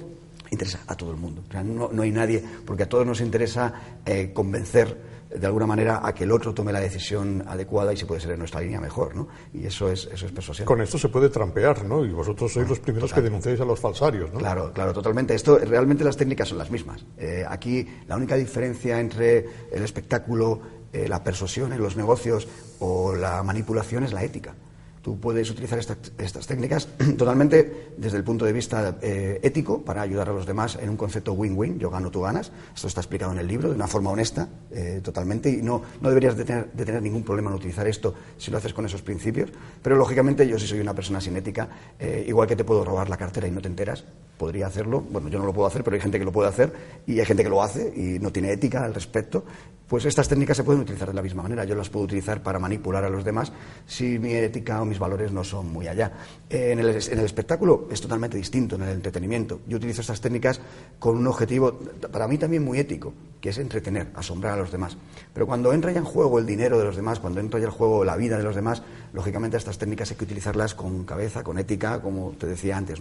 interesa 0.51 0.79
a 0.87 0.95
todo 0.95 1.11
el 1.11 1.17
mundo. 1.17 1.43
no, 1.63 2.01
hay 2.01 2.11
nadie, 2.11 2.43
porque 2.65 2.83
a 2.83 2.89
todos 2.89 3.05
nos 3.05 3.21
interesa 3.21 3.73
eh, 4.05 4.31
convencer 4.33 5.12
de 5.37 5.47
alguna 5.47 5.65
manera 5.65 6.01
a 6.03 6.13
que 6.13 6.23
el 6.23 6.31
otro 6.31 6.53
tome 6.53 6.71
la 6.71 6.79
decisión 6.79 7.43
adecuada 7.47 7.93
y 7.93 7.97
si 7.97 8.05
puede 8.05 8.21
ser 8.21 8.31
en 8.31 8.39
nuestra 8.39 8.61
línea 8.61 8.79
mejor, 8.79 9.15
¿no? 9.15 9.27
Y 9.53 9.65
eso 9.65 9.89
es, 9.89 10.09
eso 10.11 10.25
es 10.25 10.31
persuasión. 10.31 10.65
Con 10.65 10.81
esto 10.81 10.97
se 10.97 11.09
puede 11.09 11.29
trampear, 11.29 11.85
¿no? 11.85 12.05
Y 12.05 12.11
vosotros 12.11 12.53
sois 12.53 12.67
los 12.67 12.79
primeros 12.79 13.13
que 13.13 13.21
denunciáis 13.21 13.59
a 13.59 13.65
los 13.65 13.79
falsarios, 13.79 14.31
¿no? 14.31 14.39
Claro, 14.39 14.71
claro, 14.73 14.93
totalmente. 14.93 15.33
Esto, 15.33 15.57
realmente 15.57 16.03
las 16.03 16.17
técnicas 16.17 16.47
son 16.47 16.57
las 16.57 16.69
mismas. 16.69 17.05
Eh, 17.17 17.43
aquí 17.47 17.87
la 18.07 18.15
única 18.15 18.35
diferencia 18.35 18.99
entre 18.99 19.45
el 19.71 19.83
espectáculo, 19.83 20.61
eh, 20.91 21.07
la 21.07 21.23
persuasión 21.23 21.73
en 21.73 21.81
los 21.81 21.95
negocios 21.95 22.47
o 22.79 23.15
la 23.15 23.41
manipulación 23.43 24.03
es 24.03 24.13
la 24.13 24.23
ética. 24.23 24.55
Tú 25.03 25.19
puedes 25.19 25.49
utilizar 25.49 25.77
estas 25.79 26.47
técnicas 26.47 26.87
totalmente 27.17 27.91
desde 27.97 28.15
el 28.15 28.23
punto 28.23 28.45
de 28.45 28.53
vista 28.53 28.99
eh, 29.01 29.37
ético 29.43 29.83
para 29.83 30.01
ayudar 30.01 30.29
a 30.29 30.31
los 30.31 30.45
demás 30.45 30.77
en 30.81 30.89
un 30.89 30.95
concepto 30.95 31.33
win-win, 31.33 31.77
yo 31.77 31.89
gano, 31.89 32.09
tú 32.09 32.21
ganas. 32.21 32.53
Esto 32.73 32.87
está 32.87 33.01
explicado 33.01 33.33
en 33.33 33.39
el 33.39 33.45
libro 33.45 33.67
de 33.67 33.75
una 33.75 33.87
forma 33.87 34.11
honesta, 34.11 34.47
eh, 34.71 35.01
totalmente, 35.03 35.49
y 35.49 35.61
no, 35.61 35.81
no 35.99 36.07
deberías 36.07 36.37
de 36.37 36.45
tener, 36.45 36.71
de 36.71 36.85
tener, 36.85 37.01
ningún 37.01 37.21
problema 37.23 37.49
en 37.49 37.57
utilizar 37.57 37.85
esto 37.85 38.15
si 38.37 38.49
lo 38.49 38.57
haces 38.57 38.73
con 38.73 38.85
esos 38.85 39.01
principios. 39.01 39.51
Pero 39.81 39.97
lógicamente 39.97 40.47
yo 40.47 40.57
si 40.57 40.67
soy 40.67 40.79
una 40.79 40.93
persona 40.93 41.19
sin 41.19 41.35
ética, 41.35 41.67
eh, 41.99 42.23
igual 42.25 42.47
que 42.47 42.55
te 42.55 42.63
puedo 42.63 42.85
robar 42.85 43.09
la 43.09 43.17
cartera 43.17 43.45
y 43.45 43.51
no 43.51 43.61
te 43.61 43.67
enteras, 43.67 44.05
podría 44.37 44.67
hacerlo. 44.67 45.01
Bueno, 45.01 45.27
yo 45.27 45.37
no 45.37 45.45
lo 45.45 45.53
puedo 45.53 45.67
hacer, 45.67 45.83
pero 45.83 45.95
hay 45.95 46.01
gente 46.01 46.17
que 46.17 46.25
lo 46.25 46.31
puede 46.31 46.47
hacer 46.47 46.71
y 47.05 47.19
hay 47.19 47.25
gente 47.25 47.43
que 47.43 47.49
lo 47.49 47.61
hace 47.61 47.91
y 47.93 48.19
no 48.19 48.31
tiene 48.31 48.53
ética 48.53 48.85
al 48.85 48.93
respecto. 48.93 49.43
Pues 49.87 50.05
estas 50.05 50.27
técnicas 50.27 50.57
se 50.57 50.63
pueden 50.63 50.81
utilizar 50.81 51.09
de 51.09 51.13
la 51.13 51.21
misma 51.21 51.43
manera. 51.43 51.65
Yo 51.65 51.75
las 51.75 51.89
puedo 51.89 52.05
utilizar 52.05 52.41
para 52.41 52.57
manipular 52.57 53.03
a 53.03 53.09
los 53.09 53.23
demás 53.23 53.51
si 53.85 54.17
mi 54.17 54.33
ética 54.33 54.81
o 54.81 54.85
mis 54.93 54.99
valores 54.99 55.31
no 55.31 55.43
son 55.43 55.73
muy 55.73 55.87
allá. 55.87 56.11
En 56.49 56.77
el, 56.77 56.89
espectáculo 56.89 57.87
es 57.89 57.99
totalmente 57.99 58.37
distinto, 58.37 58.75
en 58.75 58.83
el 58.83 58.89
entretenimiento. 58.89 59.61
Yo 59.67 59.77
utilizo 59.77 60.01
estas 60.01 60.21
técnicas 60.21 60.61
con 60.99 61.17
un 61.17 61.25
objetivo, 61.25 61.79
para 62.11 62.27
mí 62.27 62.37
también 62.37 62.63
muy 62.63 62.77
ético, 62.77 63.11
que 63.41 63.49
es 63.49 63.57
entretener, 63.57 64.09
asombrar 64.13 64.53
a 64.53 64.57
los 64.57 64.71
demás. 64.71 64.95
Pero 65.33 65.47
cuando 65.47 65.73
entra 65.73 65.91
ya 65.91 65.97
en 65.97 66.05
juego 66.05 66.37
el 66.37 66.45
dinero 66.45 66.77
de 66.77 66.85
los 66.85 66.95
demás, 66.95 67.19
cuando 67.19 67.39
entra 67.39 67.59
ya 67.59 67.65
en 67.65 67.71
juego 67.71 68.05
la 68.05 68.15
vida 68.15 68.37
de 68.37 68.43
los 68.43 68.55
demás, 68.55 68.83
lógicamente 69.13 69.57
estas 69.57 69.79
técnicas 69.79 70.11
hay 70.11 70.17
que 70.17 70.25
utilizarlas 70.25 70.75
con 70.75 71.05
cabeza, 71.05 71.43
con 71.43 71.57
ética, 71.57 71.99
como 71.99 72.33
te 72.37 72.45
decía 72.45 72.77
antes, 72.77 72.99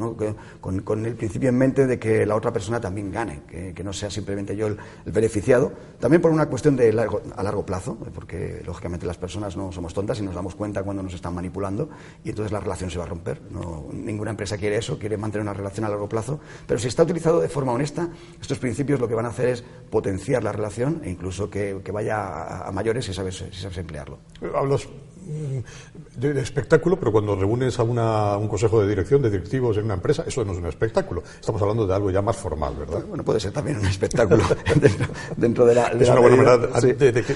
con, 0.60 1.06
el 1.06 1.14
principio 1.14 1.50
en 1.50 1.58
mente 1.58 1.86
de 1.86 1.98
que 1.98 2.24
la 2.24 2.36
otra 2.36 2.54
persona 2.54 2.80
también 2.80 3.12
gane, 3.12 3.42
que, 3.46 3.84
no 3.84 3.92
sea 3.92 4.10
simplemente 4.10 4.56
yo 4.56 4.68
el, 4.68 4.78
beneficiado. 5.04 5.72
También 6.00 6.22
por 6.22 6.30
una 6.30 6.46
cuestión 6.46 6.74
de 6.74 6.88
a 6.88 7.42
largo 7.42 7.66
plazo, 7.66 7.98
porque 8.14 8.62
lógicamente 8.64 9.06
las 9.06 9.18
personas 9.18 9.56
no 9.58 9.70
somos 9.72 9.92
tontas 9.92 10.18
y 10.20 10.22
nos 10.22 10.34
damos 10.34 10.54
cuenta 10.54 10.82
cuando 10.82 11.02
nos 11.02 11.12
están 11.12 11.34
manipulando 11.34 11.81
y 12.24 12.30
entonces 12.30 12.52
la 12.52 12.60
relación 12.60 12.90
se 12.90 12.98
va 12.98 13.04
a 13.04 13.08
romper. 13.08 13.40
No, 13.50 13.86
ninguna 13.92 14.30
empresa 14.30 14.56
quiere 14.56 14.76
eso, 14.76 14.98
quiere 14.98 15.16
mantener 15.16 15.42
una 15.42 15.54
relación 15.54 15.86
a 15.86 15.88
largo 15.88 16.08
plazo, 16.08 16.40
pero 16.66 16.78
si 16.78 16.88
está 16.88 17.02
utilizado 17.02 17.40
de 17.40 17.48
forma 17.48 17.72
honesta, 17.72 18.08
estos 18.40 18.58
principios 18.58 19.00
lo 19.00 19.08
que 19.08 19.14
van 19.14 19.26
a 19.26 19.30
hacer 19.30 19.48
es 19.48 19.64
potenciar 19.90 20.42
la 20.42 20.52
relación 20.52 21.02
e 21.04 21.10
incluso 21.10 21.50
que, 21.50 21.80
vaya 21.92 22.66
a, 22.66 22.72
mayores 22.72 23.04
si 23.04 23.12
sabes, 23.12 23.36
si 23.36 23.60
sabes 23.60 23.78
emplearlo. 23.78 24.18
Hablas 24.54 24.86
mm, 24.86 26.20
de, 26.20 26.40
espectáculo, 26.40 26.98
pero 26.98 27.12
cuando 27.12 27.36
reúnes 27.36 27.78
a, 27.78 27.82
un 27.82 28.48
consejo 28.48 28.80
de 28.82 28.88
dirección, 28.88 29.22
de 29.22 29.30
directivos 29.30 29.76
en 29.76 29.84
una 29.84 29.94
empresa, 29.94 30.24
eso 30.26 30.44
no 30.44 30.52
es 30.52 30.58
un 30.58 30.66
espectáculo. 30.66 31.22
Estamos 31.40 31.60
hablando 31.62 31.86
de 31.86 31.94
algo 31.94 32.10
ya 32.10 32.22
más 32.22 32.36
formal, 32.36 32.74
¿verdad? 32.76 33.04
Bueno, 33.06 33.24
puede 33.24 33.40
ser 33.40 33.52
también 33.52 33.78
un 33.78 33.86
espectáculo 33.86 34.42
dentro, 35.36 35.66
de 35.66 35.74
la. 35.74 35.88
es 35.88 36.08
una 36.08 36.20
buena 36.20 36.36
manera 36.36 36.52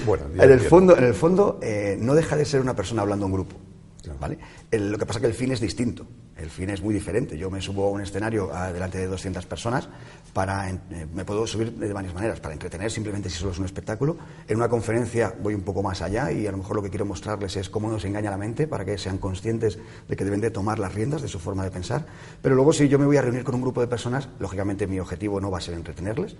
bueno, 0.05 0.25
en, 0.37 0.51
el 0.51 0.59
fondo, 0.59 0.97
en 0.97 1.03
el 1.03 1.13
fondo, 1.13 1.59
eh, 1.61 1.97
no 1.99 2.15
deja 2.15 2.35
de 2.35 2.45
ser 2.45 2.61
una 2.61 2.75
persona 2.75 3.01
hablando 3.01 3.25
a 3.25 3.27
un 3.27 3.33
grupo. 3.33 3.55
¿Vale? 4.19 4.37
lo 4.71 4.97
que 4.97 5.05
pasa 5.05 5.19
es 5.19 5.21
que 5.21 5.27
el 5.27 5.33
fin 5.33 5.51
es 5.51 5.59
distinto. 5.59 6.07
El 6.37 6.51
fin 6.51 6.69
es 6.69 6.81
muy 6.81 6.93
diferente. 6.93 7.35
Yo 7.35 7.49
me 7.49 7.61
subo 7.61 7.87
a 7.87 7.91
un 7.91 8.01
escenario 8.01 8.51
delante 8.71 8.99
de 8.99 9.07
200 9.07 9.45
personas 9.47 9.89
para. 10.33 10.69
Eh, 10.69 11.07
me 11.11 11.25
puedo 11.25 11.47
subir 11.47 11.73
de 11.73 11.91
varias 11.91 12.13
maneras. 12.13 12.39
Para 12.39 12.53
entretener, 12.53 12.91
simplemente 12.91 13.29
si 13.29 13.39
solo 13.39 13.51
es 13.51 13.59
un 13.59 13.65
espectáculo. 13.65 14.17
En 14.47 14.57
una 14.57 14.69
conferencia 14.69 15.33
voy 15.41 15.55
un 15.55 15.61
poco 15.61 15.81
más 15.81 16.01
allá 16.03 16.31
y 16.31 16.45
a 16.45 16.51
lo 16.51 16.57
mejor 16.57 16.75
lo 16.75 16.83
que 16.83 16.89
quiero 16.89 17.05
mostrarles 17.05 17.55
es 17.55 17.69
cómo 17.69 17.89
nos 17.89 18.05
engaña 18.05 18.29
la 18.29 18.37
mente 18.37 18.67
para 18.67 18.85
que 18.85 18.99
sean 18.99 19.17
conscientes 19.17 19.79
de 20.07 20.15
que 20.15 20.23
deben 20.23 20.41
de 20.41 20.51
tomar 20.51 20.77
las 20.77 20.93
riendas 20.93 21.23
de 21.23 21.27
su 21.27 21.39
forma 21.39 21.63
de 21.63 21.71
pensar. 21.71 22.05
Pero 22.41 22.53
luego, 22.53 22.71
si 22.71 22.87
yo 22.87 22.99
me 22.99 23.05
voy 23.05 23.17
a 23.17 23.23
reunir 23.23 23.43
con 23.43 23.55
un 23.55 23.61
grupo 23.61 23.81
de 23.81 23.87
personas, 23.87 24.29
lógicamente 24.39 24.85
mi 24.85 24.99
objetivo 24.99 25.41
no 25.41 25.49
va 25.49 25.57
a 25.57 25.61
ser 25.61 25.73
entretenerles 25.73 26.35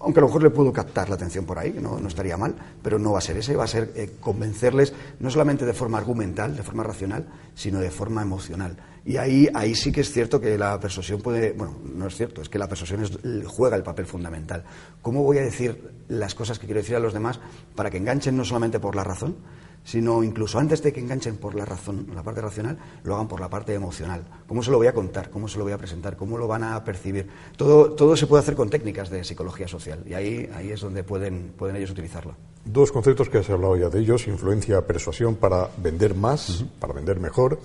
aunque 0.00 0.20
a 0.20 0.22
lo 0.22 0.26
mejor 0.26 0.42
le 0.42 0.50
puedo 0.50 0.72
captar 0.72 1.08
la 1.08 1.14
atención 1.14 1.44
por 1.44 1.58
ahí, 1.58 1.76
no, 1.80 2.00
no 2.00 2.08
estaría 2.08 2.36
mal, 2.36 2.54
pero 2.82 2.98
no 2.98 3.12
va 3.12 3.18
a 3.18 3.22
ser 3.22 3.36
ese, 3.36 3.54
va 3.54 3.64
a 3.64 3.68
ser 3.68 3.92
eh, 3.94 4.16
convencerles 4.20 4.92
no 5.20 5.30
solamente 5.30 5.64
de 5.64 5.72
forma 5.72 5.98
argumental, 5.98 6.56
de 6.56 6.62
forma 6.62 6.82
racional, 6.82 7.28
sino 7.54 7.78
de 7.80 7.90
forma 7.90 8.22
emocional. 8.22 8.76
Y 9.04 9.16
ahí, 9.16 9.48
ahí 9.54 9.74
sí 9.74 9.90
que 9.90 10.02
es 10.02 10.12
cierto 10.12 10.40
que 10.40 10.56
la 10.56 10.78
persuasión 10.78 11.20
puede, 11.20 11.52
bueno, 11.52 11.76
no 11.94 12.06
es 12.06 12.16
cierto, 12.16 12.40
es 12.40 12.48
que 12.48 12.58
la 12.58 12.68
persuasión 12.68 13.04
juega 13.46 13.76
el 13.76 13.82
papel 13.82 14.06
fundamental. 14.06 14.64
¿Cómo 15.02 15.22
voy 15.22 15.38
a 15.38 15.42
decir 15.42 15.90
las 16.08 16.34
cosas 16.34 16.58
que 16.58 16.66
quiero 16.66 16.80
decir 16.80 16.94
a 16.94 17.00
los 17.00 17.12
demás 17.12 17.40
para 17.74 17.90
que 17.90 17.96
enganchen 17.96 18.36
no 18.36 18.44
solamente 18.44 18.78
por 18.78 18.94
la 18.94 19.02
razón, 19.02 19.36
sino 19.84 20.22
incluso 20.22 20.58
antes 20.58 20.82
de 20.82 20.92
que 20.92 21.00
enganchen 21.00 21.36
por 21.36 21.54
la 21.54 21.64
razón, 21.64 22.06
la 22.14 22.22
parte 22.22 22.40
racional, 22.40 22.78
lo 23.04 23.14
hagan 23.14 23.28
por 23.28 23.40
la 23.40 23.48
parte 23.48 23.74
emocional. 23.74 24.22
¿Cómo 24.46 24.62
se 24.62 24.70
lo 24.70 24.78
voy 24.78 24.86
a 24.86 24.94
contar? 24.94 25.30
¿Cómo 25.30 25.48
se 25.48 25.58
lo 25.58 25.64
voy 25.64 25.72
a 25.72 25.78
presentar? 25.78 26.16
¿Cómo 26.16 26.38
lo 26.38 26.46
van 26.46 26.64
a 26.64 26.84
percibir? 26.84 27.28
Todo, 27.56 27.92
todo 27.92 28.16
se 28.16 28.26
puede 28.26 28.42
hacer 28.42 28.54
con 28.54 28.70
técnicas 28.70 29.10
de 29.10 29.24
psicología 29.24 29.68
social 29.68 30.02
y 30.06 30.14
ahí, 30.14 30.48
ahí 30.54 30.70
es 30.70 30.80
donde 30.80 31.04
pueden, 31.04 31.52
pueden 31.56 31.76
ellos 31.76 31.90
utilizarlo. 31.90 32.34
Dos 32.64 32.92
conceptos 32.92 33.28
que 33.28 33.38
has 33.38 33.50
hablado 33.50 33.76
ya 33.76 33.88
de 33.88 33.98
ellos, 33.98 34.28
influencia, 34.28 34.86
persuasión 34.86 35.34
para 35.34 35.68
vender 35.78 36.14
más, 36.14 36.64
para 36.78 36.92
vender 36.92 37.18
mejor 37.18 37.58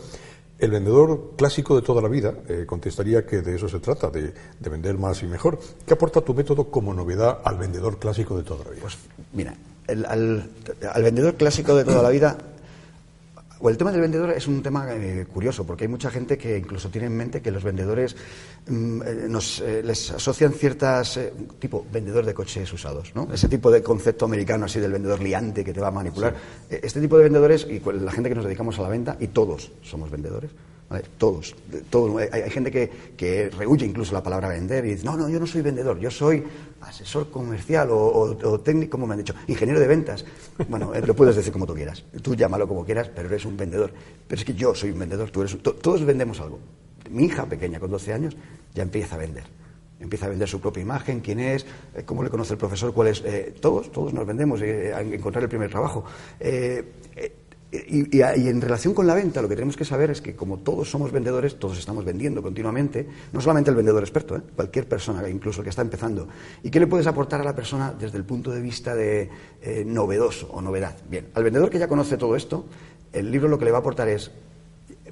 El 0.59 0.71
vendedor 0.71 1.33
clásico 1.37 1.75
de 1.75 1.83
toda 1.83 2.01
la 2.01 2.07
vida 2.07 2.33
eh, 2.49 2.65
contestaría 2.65 3.27
que 3.27 3.41
de 3.41 3.55
eso 3.55 3.69
se 3.69 3.79
trata, 3.79 4.09
de, 4.09 4.33
vender 4.59 4.97
más 4.97 5.21
y 5.21 5.27
mejor. 5.27 5.59
¿Qué 5.85 5.93
aporta 5.93 6.21
tu 6.21 6.33
método 6.33 6.71
como 6.71 6.95
novedad 6.95 7.41
al 7.43 7.57
vendedor 7.57 7.99
clásico 7.99 8.35
de 8.35 8.43
toda 8.43 8.65
la 8.65 8.71
vida? 8.71 8.81
Pues 8.81 8.97
mira, 9.33 9.55
al, 9.87 10.49
vendedor 11.01 11.35
clásico 11.35 11.75
de 11.75 11.83
toda 11.83 12.03
la 12.03 12.09
vida 12.09 12.37
o 13.59 13.69
el 13.69 13.77
tema 13.77 13.91
del 13.91 14.01
vendedor 14.01 14.29
es 14.29 14.47
un 14.47 14.61
tema 14.61 14.85
eh, 14.93 15.25
curioso, 15.33 15.65
porque 15.65 15.85
hay 15.85 15.87
mucha 15.87 16.11
gente 16.11 16.37
que 16.37 16.59
incluso 16.59 16.89
tiene 16.89 17.07
en 17.07 17.17
mente 17.17 17.41
que 17.41 17.49
los 17.49 17.63
vendedores 17.63 18.15
mm, 18.67 19.01
eh, 19.01 19.25
nos, 19.27 19.63
les 19.83 20.11
asocian 20.11 20.53
ciertas, 20.53 21.19
tipo 21.57 21.83
vendedor 21.91 22.23
de 22.23 22.35
coches 22.35 22.71
usados, 22.71 23.13
¿no? 23.15 23.27
Ese 23.33 23.47
tipo 23.47 23.71
de 23.71 23.81
concepto 23.81 24.25
americano 24.25 24.65
así 24.65 24.79
del 24.79 24.91
vendedor 24.91 25.21
liante 25.21 25.63
que 25.63 25.73
te 25.73 25.81
va 25.81 25.87
a 25.87 25.91
manipular. 25.91 26.35
Este 26.69 27.01
tipo 27.01 27.17
de 27.17 27.23
vendedores, 27.23 27.65
y 27.67 27.81
la 27.99 28.11
gente 28.11 28.29
que 28.29 28.35
nos 28.35 28.45
dedicamos 28.45 28.77
a 28.77 28.83
la 28.83 28.89
venta, 28.89 29.17
y 29.19 29.27
todos 29.27 29.71
somos 29.81 30.11
vendedores, 30.11 30.51
todos, 31.17 31.55
todos. 31.89 32.21
Hay, 32.31 32.49
gente 32.49 32.71
que, 32.71 32.89
que, 33.17 33.49
rehuye 33.49 33.85
incluso 33.85 34.13
la 34.13 34.23
palabra 34.23 34.47
vender 34.47 34.85
y 34.85 34.91
dice, 34.91 35.05
no, 35.05 35.17
no, 35.17 35.27
yo 35.27 35.39
no 35.39 35.45
soy 35.45 35.61
vendedor, 35.61 35.99
yo 35.99 36.09
soy 36.09 36.43
asesor 36.81 37.29
comercial 37.29 37.89
o, 37.91 38.59
técnico, 38.61 38.91
como 38.91 39.07
me 39.07 39.13
han 39.13 39.19
dicho, 39.19 39.33
ingeniero 39.47 39.79
de 39.79 39.87
ventas. 39.87 40.23
Bueno, 40.69 40.93
eh, 40.95 41.05
lo 41.05 41.13
puedes 41.15 41.35
decir 41.35 41.51
como 41.51 41.65
tú 41.65 41.73
quieras, 41.73 42.03
tú 42.21 42.35
llámalo 42.35 42.67
como 42.67 42.85
quieras, 42.85 43.09
pero 43.13 43.27
eres 43.27 43.45
un 43.45 43.57
vendedor. 43.57 43.91
Pero 44.27 44.39
es 44.39 44.45
que 44.45 44.53
yo 44.53 44.73
soy 44.73 44.91
un 44.91 44.99
vendedor, 44.99 45.29
tú 45.29 45.41
eres 45.41 45.57
todos 45.61 46.05
vendemos 46.05 46.39
algo. 46.39 46.59
Mi 47.09 47.25
hija 47.25 47.45
pequeña, 47.45 47.79
con 47.79 47.91
12 47.91 48.13
años, 48.13 48.37
ya 48.73 48.83
empieza 48.83 49.15
a 49.15 49.17
vender. 49.17 49.43
Empieza 49.99 50.27
a 50.27 50.29
vender 50.29 50.47
su 50.47 50.61
propia 50.61 50.81
imagen, 50.81 51.21
quién 51.21 51.39
es, 51.39 51.65
eh, 51.95 52.03
cómo 52.05 52.23
le 52.23 52.29
conoce 52.29 52.53
el 52.53 52.59
profesor, 52.59 52.93
cuál 52.93 53.09
es. 53.09 53.21
Eh, 53.25 53.55
todos, 53.59 53.91
todos 53.91 54.13
nos 54.13 54.25
vendemos 54.25 54.61
a 54.61 55.01
encontrar 55.01 55.43
el 55.43 55.49
primer 55.49 55.69
trabajo. 55.69 56.05
Y, 57.69 58.21
en 58.21 58.61
relación 58.61 58.93
con 58.93 59.07
la 59.07 59.13
venta, 59.13 59.41
lo 59.41 59.49
que 59.49 59.55
tenemos 59.55 59.75
que 59.75 59.83
saber 59.83 60.09
es 60.09 60.21
que 60.21 60.37
como 60.37 60.59
todos 60.59 60.89
somos 60.89 61.11
vendedores, 61.11 61.59
todos 61.59 61.77
estamos 61.77 62.05
vendiendo 62.05 62.41
continuamente, 62.41 63.05
no 63.33 63.41
solamente 63.41 63.69
el 63.69 63.75
vendedor 63.75 64.03
experto, 64.03 64.37
¿eh? 64.37 64.41
cualquier 64.55 64.87
persona, 64.87 65.27
incluso 65.27 65.63
que 65.63 65.69
está 65.69 65.81
empezando. 65.81 66.29
¿Y 66.63 66.69
qué 66.69 66.79
le 66.79 66.87
puedes 66.87 67.07
aportar 67.07 67.41
a 67.41 67.43
la 67.43 67.53
persona 67.53 67.93
desde 67.93 68.17
el 68.17 68.23
punto 68.23 68.51
de 68.51 68.61
vista 68.61 68.95
de 68.95 69.29
eh, 69.61 69.83
novedoso 69.85 70.47
o 70.51 70.61
novedad? 70.61 70.95
Bien, 71.09 71.27
al 71.33 71.43
vendedor 71.43 71.69
que 71.69 71.77
ya 71.77 71.89
conoce 71.89 72.15
todo 72.15 72.37
esto, 72.37 72.65
el 73.11 73.29
libro 73.29 73.49
lo 73.49 73.59
que 73.59 73.65
le 73.65 73.71
va 73.71 73.79
a 73.79 73.81
aportar 73.81 74.07
es, 74.07 74.31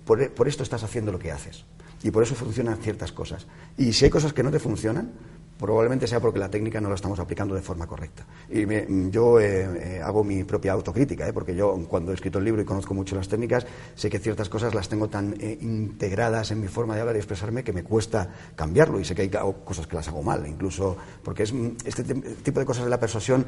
por, 0.05 0.31
por 0.31 0.47
esto 0.47 0.63
estás 0.63 0.81
haciendo 0.83 1.12
lo 1.12 1.19
que 1.19 1.33
haces. 1.33 1.65
Y 2.03 2.12
por 2.12 2.24
eso 2.24 2.35
funcionan 2.35 2.77
ciertas 2.77 3.12
cosas. 3.12 3.47
Y 3.77 3.91
si 3.91 4.05
hay 4.05 4.12
cosas 4.12 4.31
que 4.31 4.43
no 4.43 4.51
te 4.51 4.59
funcionan, 4.59 5.12
probablemente 5.57 6.07
sea 6.07 6.19
porque 6.19 6.39
la 6.39 6.50
técnica 6.50 6.81
no 6.81 6.89
la 6.89 6.95
estamos 6.95 7.19
aplicando 7.19 7.55
de 7.55 7.62
forma 7.62 7.88
correcta. 7.88 8.25
Y 8.50 8.65
yo 9.09 9.39
eh, 9.39 9.97
eh, 9.97 10.01
hago 10.03 10.24
mi 10.24 10.43
propia 10.43 10.74
autocrítica, 10.74 11.27
¿eh? 11.27 11.33
porque 11.33 11.55
yo 11.55 11.74
cuando 11.88 12.12
he 12.12 12.15
escrito 12.15 12.39
el 12.39 12.45
libro 12.45 12.62
y 12.62 12.65
conozco 12.65 12.93
mucho 12.93 13.15
las 13.15 13.27
técnicas, 13.27 13.65
sé 13.95 14.09
que 14.09 14.19
ciertas 14.19 14.50
cosas 14.50 14.75
las 14.75 14.89
tengo 14.89 15.07
tan 15.07 15.35
integradas 15.62 16.51
en 16.51 16.62
mi 16.62 16.67
forma 16.67 16.95
de 16.95 17.01
hablar 17.01 17.15
y 17.15 17.19
expresarme 17.19 17.63
que 17.63 17.71
me 17.71 17.83
cuesta 17.83 18.29
cambiarlo. 18.55 19.00
Y 19.00 19.05
sé 19.05 19.15
que 19.15 19.24
hay 19.24 19.31
cosas 19.63 19.88
que 19.88 19.95
las 19.95 20.07
hago 20.07 20.21
mal, 20.21 20.45
incluso 20.47 20.97
porque 21.24 21.43
es, 21.43 21.53
este 21.85 22.03
tipo 22.03 22.59
de 22.59 22.65
cosas 22.65 22.83
de 22.83 22.89
la 22.89 23.00
persuasión 23.00 23.45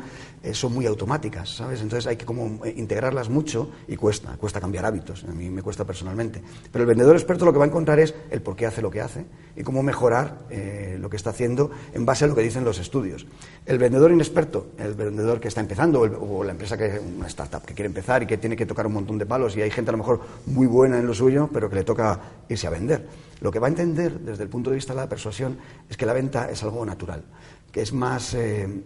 son 0.53 0.73
muy 0.73 0.85
automáticas, 0.85 1.49
¿sabes? 1.49 1.81
Entonces 1.81 2.07
hay 2.07 2.15
que 2.15 2.25
como 2.25 2.65
integrarlas 2.65 3.29
mucho 3.29 3.69
y 3.87 3.95
cuesta, 3.95 4.37
cuesta 4.37 4.61
cambiar 4.61 4.85
hábitos. 4.85 5.25
A 5.25 5.33
mí 5.33 5.49
me 5.49 5.61
cuesta 5.61 5.85
personalmente. 5.85 6.41
Pero 6.71 6.83
el 6.83 6.87
vendedor 6.87 7.15
experto 7.15 7.45
lo 7.45 7.51
que 7.51 7.59
va 7.59 7.65
a 7.65 7.67
encontrar 7.67 7.99
es 7.99 8.13
el 8.29 8.41
por 8.41 8.55
qué 8.55 8.65
hace 8.65 8.81
lo 8.81 8.89
que 8.89 9.01
hace 9.01 9.25
y 9.55 9.63
cómo 9.63 9.83
mejorar 9.83 10.45
lo 10.99 11.09
que 11.09 11.17
está 11.17 11.31
haciendo 11.31 11.71
en 11.97 12.05
base 12.05 12.25
a 12.25 12.27
lo 12.27 12.35
que 12.35 12.41
dicen 12.41 12.63
los 12.63 12.77
estudios. 12.77 13.25
El 13.65 13.79
vendedor 13.79 14.11
inexperto, 14.11 14.67
el 14.77 14.93
vendedor 14.93 15.39
que 15.39 15.47
está 15.47 15.61
empezando, 15.61 16.01
o, 16.01 16.43
la 16.43 16.51
empresa 16.51 16.77
que 16.77 16.85
es 16.85 17.01
una 17.01 17.25
startup 17.25 17.63
que 17.65 17.73
quiere 17.73 17.87
empezar 17.87 18.21
y 18.21 18.27
que 18.27 18.37
tiene 18.37 18.55
que 18.55 18.67
tocar 18.67 18.85
un 18.85 18.93
montón 18.93 19.17
de 19.17 19.25
palos 19.25 19.57
y 19.57 19.61
hay 19.63 19.71
gente 19.71 19.89
a 19.89 19.93
lo 19.93 19.97
mejor 19.97 20.21
muy 20.45 20.67
buena 20.67 20.99
en 20.99 21.07
lo 21.07 21.13
suyo, 21.13 21.49
pero 21.51 21.69
que 21.69 21.75
le 21.75 21.83
toca 21.83 22.19
irse 22.47 22.67
a 22.67 22.69
vender. 22.69 23.07
Lo 23.41 23.51
que 23.51 23.59
va 23.59 23.65
a 23.67 23.69
entender 23.69 24.19
desde 24.19 24.43
el 24.43 24.49
punto 24.49 24.69
de 24.69 24.75
vista 24.75 24.93
de 24.93 25.01
la 25.01 25.09
persuasión 25.09 25.57
es 25.89 25.97
que 25.97 26.05
la 26.05 26.13
venta 26.13 26.49
es 26.51 26.61
algo 26.63 26.85
natural, 26.85 27.23
que 27.71 27.81
es 27.81 27.91
más. 27.91 28.35
Eh, 28.35 28.83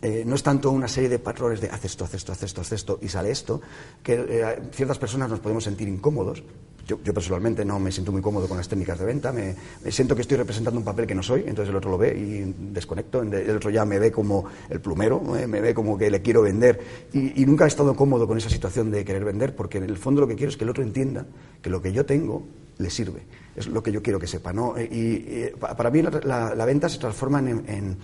eh, 0.00 0.22
no 0.24 0.36
es 0.36 0.44
tanto 0.44 0.70
una 0.70 0.86
serie 0.86 1.08
de 1.08 1.18
patrones 1.18 1.60
de 1.60 1.68
haz 1.70 1.84
esto, 1.84 2.04
haz 2.04 2.14
esto, 2.14 2.30
haz 2.30 2.42
esto, 2.44 2.60
haz 2.60 2.72
esto 2.72 2.98
y 3.02 3.08
sale 3.08 3.32
esto, 3.32 3.60
que 4.02 4.14
eh, 4.14 4.62
ciertas 4.70 4.96
personas 4.96 5.28
nos 5.28 5.40
podemos 5.40 5.64
sentir 5.64 5.88
incómodos 5.88 6.44
yo, 6.88 7.14
personalmente 7.14 7.64
no 7.64 7.78
me 7.78 7.92
siento 7.92 8.10
muy 8.10 8.22
cómodo 8.22 8.48
con 8.48 8.56
las 8.56 8.66
técnicas 8.66 8.98
de 8.98 9.04
venta, 9.04 9.30
me, 9.30 9.54
siento 9.90 10.16
que 10.16 10.22
estoy 10.22 10.38
representando 10.38 10.78
un 10.78 10.84
papel 10.84 11.06
que 11.06 11.14
no 11.14 11.22
soy, 11.22 11.40
entonces 11.46 11.68
el 11.68 11.76
otro 11.76 11.90
lo 11.90 11.98
ve 11.98 12.16
y 12.16 12.54
desconecto, 12.72 13.20
el 13.22 13.56
otro 13.56 13.70
ya 13.70 13.84
me 13.84 13.98
ve 13.98 14.10
como 14.10 14.46
el 14.70 14.80
plumero, 14.80 15.36
¿eh? 15.36 15.46
me 15.46 15.60
ve 15.60 15.74
como 15.74 15.98
que 15.98 16.10
le 16.10 16.22
quiero 16.22 16.42
vender 16.42 16.80
y, 17.12 17.44
nunca 17.44 17.64
he 17.64 17.68
estado 17.68 17.94
cómodo 17.94 18.26
con 18.26 18.38
esa 18.38 18.50
situación 18.50 18.90
de 18.90 19.04
querer 19.04 19.24
vender 19.24 19.54
porque 19.54 19.78
en 19.78 19.84
el 19.84 19.96
fondo 19.96 20.20
lo 20.20 20.28
que 20.28 20.34
quiero 20.34 20.50
es 20.50 20.56
que 20.56 20.64
el 20.64 20.70
otro 20.70 20.82
entienda 20.82 21.26
que 21.62 21.70
lo 21.70 21.80
que 21.82 21.92
yo 21.92 22.06
tengo 22.06 22.46
le 22.78 22.90
sirve, 22.90 23.22
es 23.56 23.66
lo 23.66 23.82
que 23.82 23.90
yo 23.90 24.02
quiero 24.02 24.18
que 24.18 24.26
sepa. 24.26 24.52
¿no? 24.52 24.74
Y, 24.78 25.50
para 25.58 25.90
mí 25.90 26.02
la, 26.02 26.64
venta 26.64 26.88
se 26.88 26.98
transforma 26.98 27.40
en, 27.40 27.96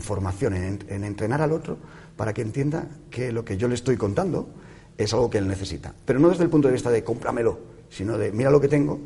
formación, 0.00 0.54
en 0.54 1.04
entrenar 1.04 1.40
al 1.40 1.52
otro 1.52 1.76
para 2.16 2.32
que 2.32 2.42
entienda 2.42 2.88
que 3.10 3.32
lo 3.32 3.44
que 3.44 3.56
yo 3.56 3.68
le 3.68 3.74
estoy 3.74 3.96
contando 3.96 4.48
es 4.96 5.12
algo 5.12 5.28
que 5.28 5.38
él 5.38 5.48
necesita, 5.48 5.92
pero 6.04 6.18
no 6.18 6.28
desde 6.28 6.44
el 6.44 6.50
punto 6.50 6.68
de 6.68 6.74
vista 6.74 6.90
de 6.90 7.02
cómpramelo 7.02 7.73
sino 7.94 8.18
de 8.18 8.32
mira 8.32 8.50
lo 8.50 8.60
que 8.60 8.68
tengo 8.68 8.98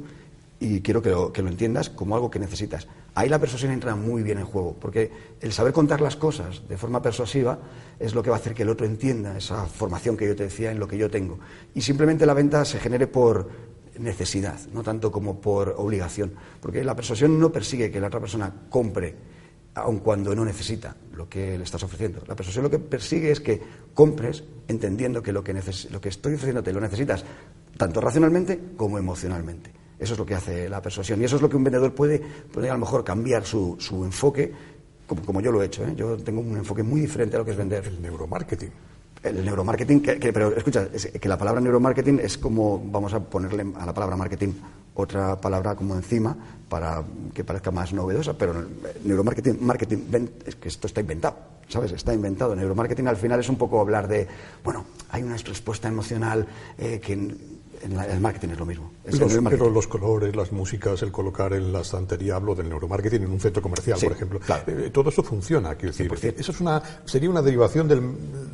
y 0.60 0.80
quiero 0.80 1.02
que 1.02 1.10
lo, 1.10 1.48
entiendas 1.48 1.88
como 1.90 2.16
algo 2.16 2.30
que 2.30 2.38
necesitas. 2.38 2.88
Ahí 3.14 3.28
la 3.28 3.38
persuasión 3.38 3.70
entra 3.70 3.94
muy 3.94 4.22
bien 4.22 4.38
en 4.38 4.44
juego, 4.44 4.76
porque 4.80 5.10
el 5.40 5.52
saber 5.52 5.72
contar 5.72 6.00
las 6.00 6.16
cosas 6.16 6.66
de 6.68 6.76
forma 6.76 7.00
persuasiva 7.00 7.58
es 7.98 8.14
lo 8.14 8.22
que 8.22 8.30
va 8.30 8.36
a 8.36 8.38
hacer 8.40 8.54
que 8.54 8.62
el 8.62 8.68
otro 8.68 8.86
entienda 8.86 9.36
esa 9.36 9.66
formación 9.66 10.16
que 10.16 10.26
yo 10.26 10.34
te 10.34 10.44
decía 10.44 10.72
en 10.72 10.80
lo 10.80 10.88
que 10.88 10.98
yo 10.98 11.10
tengo. 11.10 11.38
Y 11.74 11.82
simplemente 11.82 12.26
la 12.26 12.34
venta 12.34 12.64
se 12.64 12.80
genere 12.80 13.06
por 13.06 13.48
necesidad, 13.98 14.58
no 14.72 14.82
tanto 14.82 15.12
como 15.12 15.40
por 15.40 15.74
obligación, 15.76 16.32
porque 16.60 16.82
la 16.82 16.96
persuasión 16.96 17.38
no 17.38 17.52
persigue 17.52 17.90
que 17.90 18.00
la 18.00 18.08
otra 18.08 18.20
persona 18.20 18.52
compre 18.68 19.14
aun 19.74 19.98
cuando 19.98 20.34
no 20.34 20.44
necesita 20.44 20.96
lo 21.12 21.28
que 21.28 21.56
le 21.56 21.64
estás 21.64 21.82
ofreciendo. 21.82 22.22
La 22.26 22.34
persuasión 22.34 22.64
lo 22.64 22.70
que 22.70 22.78
persigue 22.78 23.30
es 23.30 23.40
que 23.40 23.60
compres 23.94 24.42
entendiendo 24.66 25.22
que 25.22 25.32
lo 25.32 25.44
que, 25.44 25.54
lo 25.90 26.00
que 26.00 26.08
estoy 26.08 26.34
ofreciéndote 26.34 26.72
lo 26.72 26.80
necesitas 26.80 27.24
tanto 27.78 28.00
racionalmente 28.02 28.60
como 28.76 28.98
emocionalmente. 28.98 29.72
Eso 29.98 30.12
es 30.12 30.18
lo 30.18 30.26
que 30.26 30.34
hace 30.34 30.68
la 30.68 30.82
persuasión 30.82 31.20
y 31.20 31.24
eso 31.24 31.36
es 31.36 31.42
lo 31.42 31.48
que 31.48 31.56
un 31.56 31.64
vendedor 31.64 31.94
puede, 31.94 32.20
puede 32.52 32.68
a 32.68 32.74
lo 32.74 32.80
mejor 32.80 33.02
cambiar 33.02 33.44
su, 33.44 33.76
su 33.80 34.04
enfoque, 34.04 34.52
como, 35.06 35.22
como, 35.22 35.40
yo 35.40 35.50
lo 35.50 35.62
he 35.62 35.66
hecho. 35.66 35.84
¿eh? 35.84 35.94
Yo 35.96 36.16
tengo 36.18 36.40
un 36.40 36.56
enfoque 36.56 36.82
muy 36.82 37.00
diferente 37.00 37.36
a 37.36 37.38
lo 37.40 37.44
que 37.44 37.52
es 37.52 37.56
vender. 37.56 37.84
El 37.86 38.02
neuromarketing. 38.02 38.70
El 39.22 39.44
neuromarketing, 39.44 40.00
que, 40.00 40.32
pero 40.32 40.54
escucha, 40.54 40.88
que 40.88 41.28
la 41.28 41.36
palabra 41.36 41.60
neuromarketing 41.60 42.20
es 42.20 42.38
como, 42.38 42.78
vamos 42.78 43.12
a 43.14 43.20
ponerle 43.20 43.66
a 43.76 43.86
la 43.86 43.92
palabra 43.92 44.16
marketing 44.16 44.52
otra 44.94 45.40
palabra 45.40 45.74
como 45.74 45.94
encima 45.94 46.36
para 46.68 47.02
que 47.34 47.44
parezca 47.44 47.70
más 47.70 47.92
novedosa, 47.92 48.34
pero 48.36 48.54
neuromarketing, 49.04 49.64
marketing, 49.64 49.98
es 50.44 50.56
que 50.56 50.68
esto 50.68 50.86
está 50.86 51.00
inventado, 51.00 51.36
¿sabes? 51.68 51.92
Está 51.92 52.14
inventado. 52.14 52.54
Neuromarketing 52.54 53.08
al 53.08 53.16
final 53.16 53.40
es 53.40 53.48
un 53.48 53.56
poco 53.56 53.80
hablar 53.80 54.06
de, 54.06 54.28
bueno, 54.62 54.84
hay 55.10 55.22
una 55.22 55.36
respuesta 55.36 55.88
emocional 55.88 56.46
eh, 56.76 57.00
que 57.00 57.16
en 57.82 57.98
el 57.98 58.20
marketing 58.20 58.50
es 58.50 58.58
lo 58.58 58.66
mismo. 58.66 58.90
pero 59.48 59.70
los 59.70 59.86
colores, 59.86 60.34
las 60.34 60.52
músicas, 60.52 61.02
el 61.02 61.12
colocar 61.12 61.52
en 61.52 61.72
la 61.72 61.80
estantería, 61.80 62.36
hablo 62.36 62.54
del 62.54 62.68
neuromarketing 62.68 63.22
en 63.22 63.30
un 63.30 63.40
centro 63.40 63.62
comercial, 63.62 63.98
por 64.00 64.12
ejemplo. 64.12 64.40
Eh, 64.66 64.90
todo 64.92 65.10
eso 65.10 65.22
funciona, 65.22 65.74
quiero 65.74 65.94
decir. 65.94 66.34
Eso 66.36 66.52
es 66.52 66.60
una, 66.60 66.82
sería 67.04 67.30
una 67.30 67.42
derivación 67.42 67.88
del, 67.88 68.02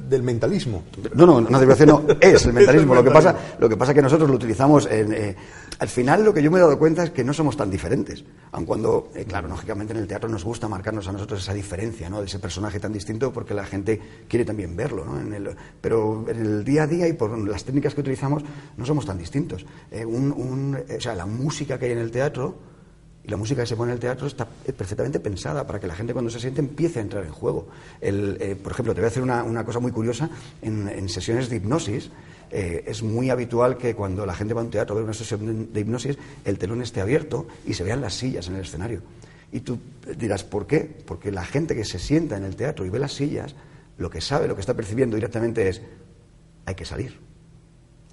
del, 0.08 0.22
mentalismo. 0.22 0.84
No, 1.14 1.26
no, 1.26 1.36
una 1.36 1.58
derivación 1.58 1.88
no, 1.88 2.04
es 2.20 2.46
el 2.46 2.52
mentalismo. 2.52 2.94
lo, 2.94 3.04
que 3.04 3.10
pasa, 3.10 3.36
lo 3.58 3.68
que 3.68 3.76
pasa 3.76 3.92
es 3.92 3.96
que 3.96 4.02
nosotros 4.02 4.28
lo 4.28 4.36
utilizamos 4.36 4.86
en... 4.86 5.12
Eh, 5.12 5.36
al 5.78 5.88
final 5.88 6.24
lo 6.24 6.32
que 6.32 6.42
yo 6.42 6.50
me 6.50 6.58
he 6.58 6.60
dado 6.60 6.78
cuenta 6.78 7.02
es 7.02 7.10
que 7.10 7.24
no 7.24 7.32
somos 7.32 7.56
tan 7.56 7.70
diferentes. 7.70 8.24
Aun 8.52 8.64
cuando, 8.64 9.10
eh, 9.14 9.24
claro, 9.24 9.48
lógicamente 9.48 9.92
en 9.92 9.98
el 9.98 10.06
teatro 10.06 10.28
nos 10.28 10.44
gusta 10.44 10.68
marcarnos 10.68 11.08
a 11.08 11.12
nosotros 11.12 11.42
esa 11.42 11.52
diferencia, 11.52 12.08
¿no? 12.08 12.20
De 12.20 12.26
ese 12.26 12.38
personaje 12.38 12.78
tan 12.78 12.92
distinto 12.92 13.32
porque 13.32 13.54
la 13.54 13.64
gente 13.64 14.00
quiere 14.28 14.44
también 14.44 14.76
verlo, 14.76 15.04
¿no? 15.04 15.20
En 15.20 15.32
el, 15.32 15.50
pero 15.80 16.24
en 16.28 16.36
el 16.38 16.64
día 16.64 16.84
a 16.84 16.86
día 16.86 17.08
y 17.08 17.14
por 17.14 17.36
las 17.36 17.64
técnicas 17.64 17.94
que 17.94 18.02
utilizamos 18.02 18.44
no 18.76 18.86
somos 18.86 19.04
tan 19.04 19.13
distintos. 19.18 19.64
Eh, 19.90 20.04
o 20.04 21.00
sea, 21.00 21.14
la 21.14 21.26
música 21.26 21.78
que 21.78 21.86
hay 21.86 21.92
en 21.92 21.98
el 21.98 22.10
teatro 22.10 22.56
y 23.24 23.28
la 23.28 23.38
música 23.38 23.62
que 23.62 23.66
se 23.66 23.74
pone 23.74 23.90
en 23.90 23.94
el 23.94 24.00
teatro 24.00 24.26
está 24.26 24.46
perfectamente 24.46 25.18
pensada 25.18 25.66
para 25.66 25.80
que 25.80 25.86
la 25.86 25.94
gente 25.94 26.12
cuando 26.12 26.30
se 26.30 26.38
siente 26.38 26.60
empiece 26.60 26.98
a 26.98 27.02
entrar 27.02 27.24
en 27.24 27.32
juego. 27.32 27.68
Eh, 28.02 28.54
por 28.62 28.72
ejemplo, 28.72 28.94
te 28.94 29.00
voy 29.00 29.06
a 29.06 29.08
hacer 29.08 29.22
una, 29.22 29.64
cosa 29.64 29.80
muy 29.80 29.92
curiosa. 29.92 30.28
En, 30.60 31.08
sesiones 31.08 31.48
de 31.48 31.56
hipnosis 31.56 32.10
eh, 32.50 32.84
es 32.86 33.02
muy 33.02 33.30
habitual 33.30 33.78
que 33.78 33.94
cuando 33.94 34.26
la 34.26 34.34
gente 34.34 34.52
va 34.52 34.60
a 34.60 34.64
un 34.64 34.70
teatro 34.70 34.94
a 34.94 34.96
ver 34.96 35.04
una 35.04 35.14
sesión 35.14 35.72
de, 35.72 35.80
hipnosis, 35.80 36.18
el 36.44 36.58
telón 36.58 36.82
esté 36.82 37.00
abierto 37.00 37.46
y 37.66 37.72
se 37.72 37.82
vean 37.82 38.02
las 38.02 38.12
sillas 38.12 38.48
en 38.48 38.56
el 38.56 38.60
escenario. 38.60 39.00
Y 39.52 39.60
tú 39.60 39.78
dirás, 40.18 40.44
¿por 40.44 40.66
qué? 40.66 40.80
Porque 40.80 41.32
la 41.32 41.46
gente 41.46 41.74
que 41.74 41.84
se 41.86 41.98
sienta 41.98 42.36
en 42.36 42.44
el 42.44 42.56
teatro 42.56 42.84
y 42.84 42.90
ve 42.90 42.98
las 42.98 43.12
sillas, 43.12 43.54
lo 43.96 44.10
que 44.10 44.20
sabe, 44.20 44.48
lo 44.48 44.54
que 44.54 44.60
está 44.60 44.74
percibiendo 44.74 45.16
directamente 45.16 45.66
es, 45.66 45.80
hay 46.66 46.74
que 46.74 46.84
salir 46.84 47.24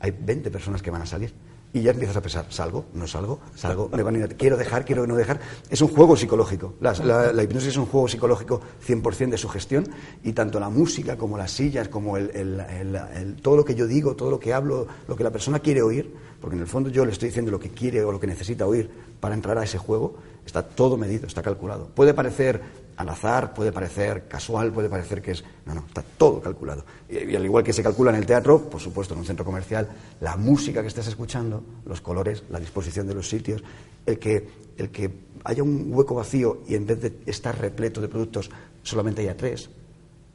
hay 0.01 0.11
20 0.11 0.51
personas 0.51 0.81
que 0.81 0.91
van 0.91 1.03
a 1.03 1.05
salir. 1.05 1.33
y 1.73 1.83
ya 1.83 1.91
empiezas 1.91 2.17
a 2.17 2.21
pensar, 2.21 2.45
salgo, 2.49 2.87
no 2.93 3.07
salgo, 3.07 3.39
salgo, 3.55 3.89
quiero 4.37 4.57
dejar, 4.57 4.83
quiero 4.83 5.07
no 5.07 5.15
dejar. 5.15 5.39
Es 5.69 5.81
un 5.81 5.87
juego 5.87 6.17
psicológico. 6.17 6.73
La, 6.81 6.91
la, 7.31 7.43
hipnosis 7.43 7.69
es 7.69 7.77
un 7.77 7.85
juego 7.85 8.09
psicológico 8.09 8.59
100% 8.85 9.29
de 9.29 9.37
sugestión 9.37 9.87
y 10.21 10.33
tanto 10.33 10.59
la 10.59 10.69
música 10.69 11.17
como 11.17 11.37
las 11.37 11.51
sillas, 11.51 11.87
como 11.87 12.17
el, 12.17 13.37
todo 13.41 13.55
lo 13.55 13.63
que 13.63 13.73
yo 13.73 13.87
digo, 13.87 14.17
todo 14.17 14.29
lo 14.29 14.37
que 14.37 14.53
hablo, 14.53 14.85
lo 15.07 15.15
que 15.15 15.23
la 15.23 15.31
persona 15.31 15.59
quiere 15.59 15.81
oír, 15.81 16.13
porque 16.41 16.57
en 16.57 16.61
el 16.61 16.67
fondo 16.67 16.89
yo 16.89 17.05
le 17.05 17.13
estoy 17.13 17.29
diciendo 17.29 17.51
lo 17.51 17.59
que 17.59 17.69
quiere 17.69 18.03
o 18.03 18.11
lo 18.11 18.19
que 18.19 18.27
necesita 18.27 18.67
oír 18.67 18.89
para 19.21 19.33
entrar 19.33 19.57
a 19.57 19.63
ese 19.63 19.77
juego, 19.77 20.15
está 20.45 20.63
todo 20.63 20.97
medido, 20.97 21.27
está 21.27 21.41
calculado. 21.41 21.87
Puede 21.87 22.13
parecer 22.13 22.61
al 22.97 23.09
azar, 23.09 23.53
puede 23.53 23.71
parecer 23.71 24.27
casual, 24.27 24.71
puede 24.71 24.89
parecer 24.89 25.21
que 25.21 25.31
es... 25.31 25.43
No, 25.65 25.73
no, 25.73 25.85
está 25.87 26.03
todo 26.03 26.41
calculado. 26.41 26.85
Y, 27.09 27.35
al 27.35 27.43
igual 27.45 27.63
que 27.63 27.73
se 27.73 27.83
calcula 27.83 28.11
en 28.11 28.17
el 28.17 28.25
teatro, 28.25 28.69
por 28.69 28.79
supuesto, 28.79 29.13
en 29.13 29.21
un 29.21 29.25
centro 29.25 29.45
comercial, 29.45 29.89
la 30.19 30.37
música 30.37 30.81
que 30.81 30.87
estés 30.87 31.07
escuchando, 31.07 31.63
los 31.85 32.01
colores, 32.01 32.43
la 32.49 32.59
disposición 32.59 33.07
de 33.07 33.15
los 33.15 33.29
sitios, 33.29 33.63
el 34.05 34.19
que, 34.19 34.47
el 34.77 34.89
que 34.89 35.11
haya 35.43 35.63
un 35.63 35.87
hueco 35.91 36.15
vacío 36.15 36.61
y 36.67 36.75
en 36.75 36.85
vez 36.85 37.01
de 37.01 37.13
estar 37.25 37.57
repleto 37.59 38.01
de 38.01 38.07
productos 38.07 38.51
solamente 38.83 39.21
haya 39.21 39.37
tres, 39.37 39.69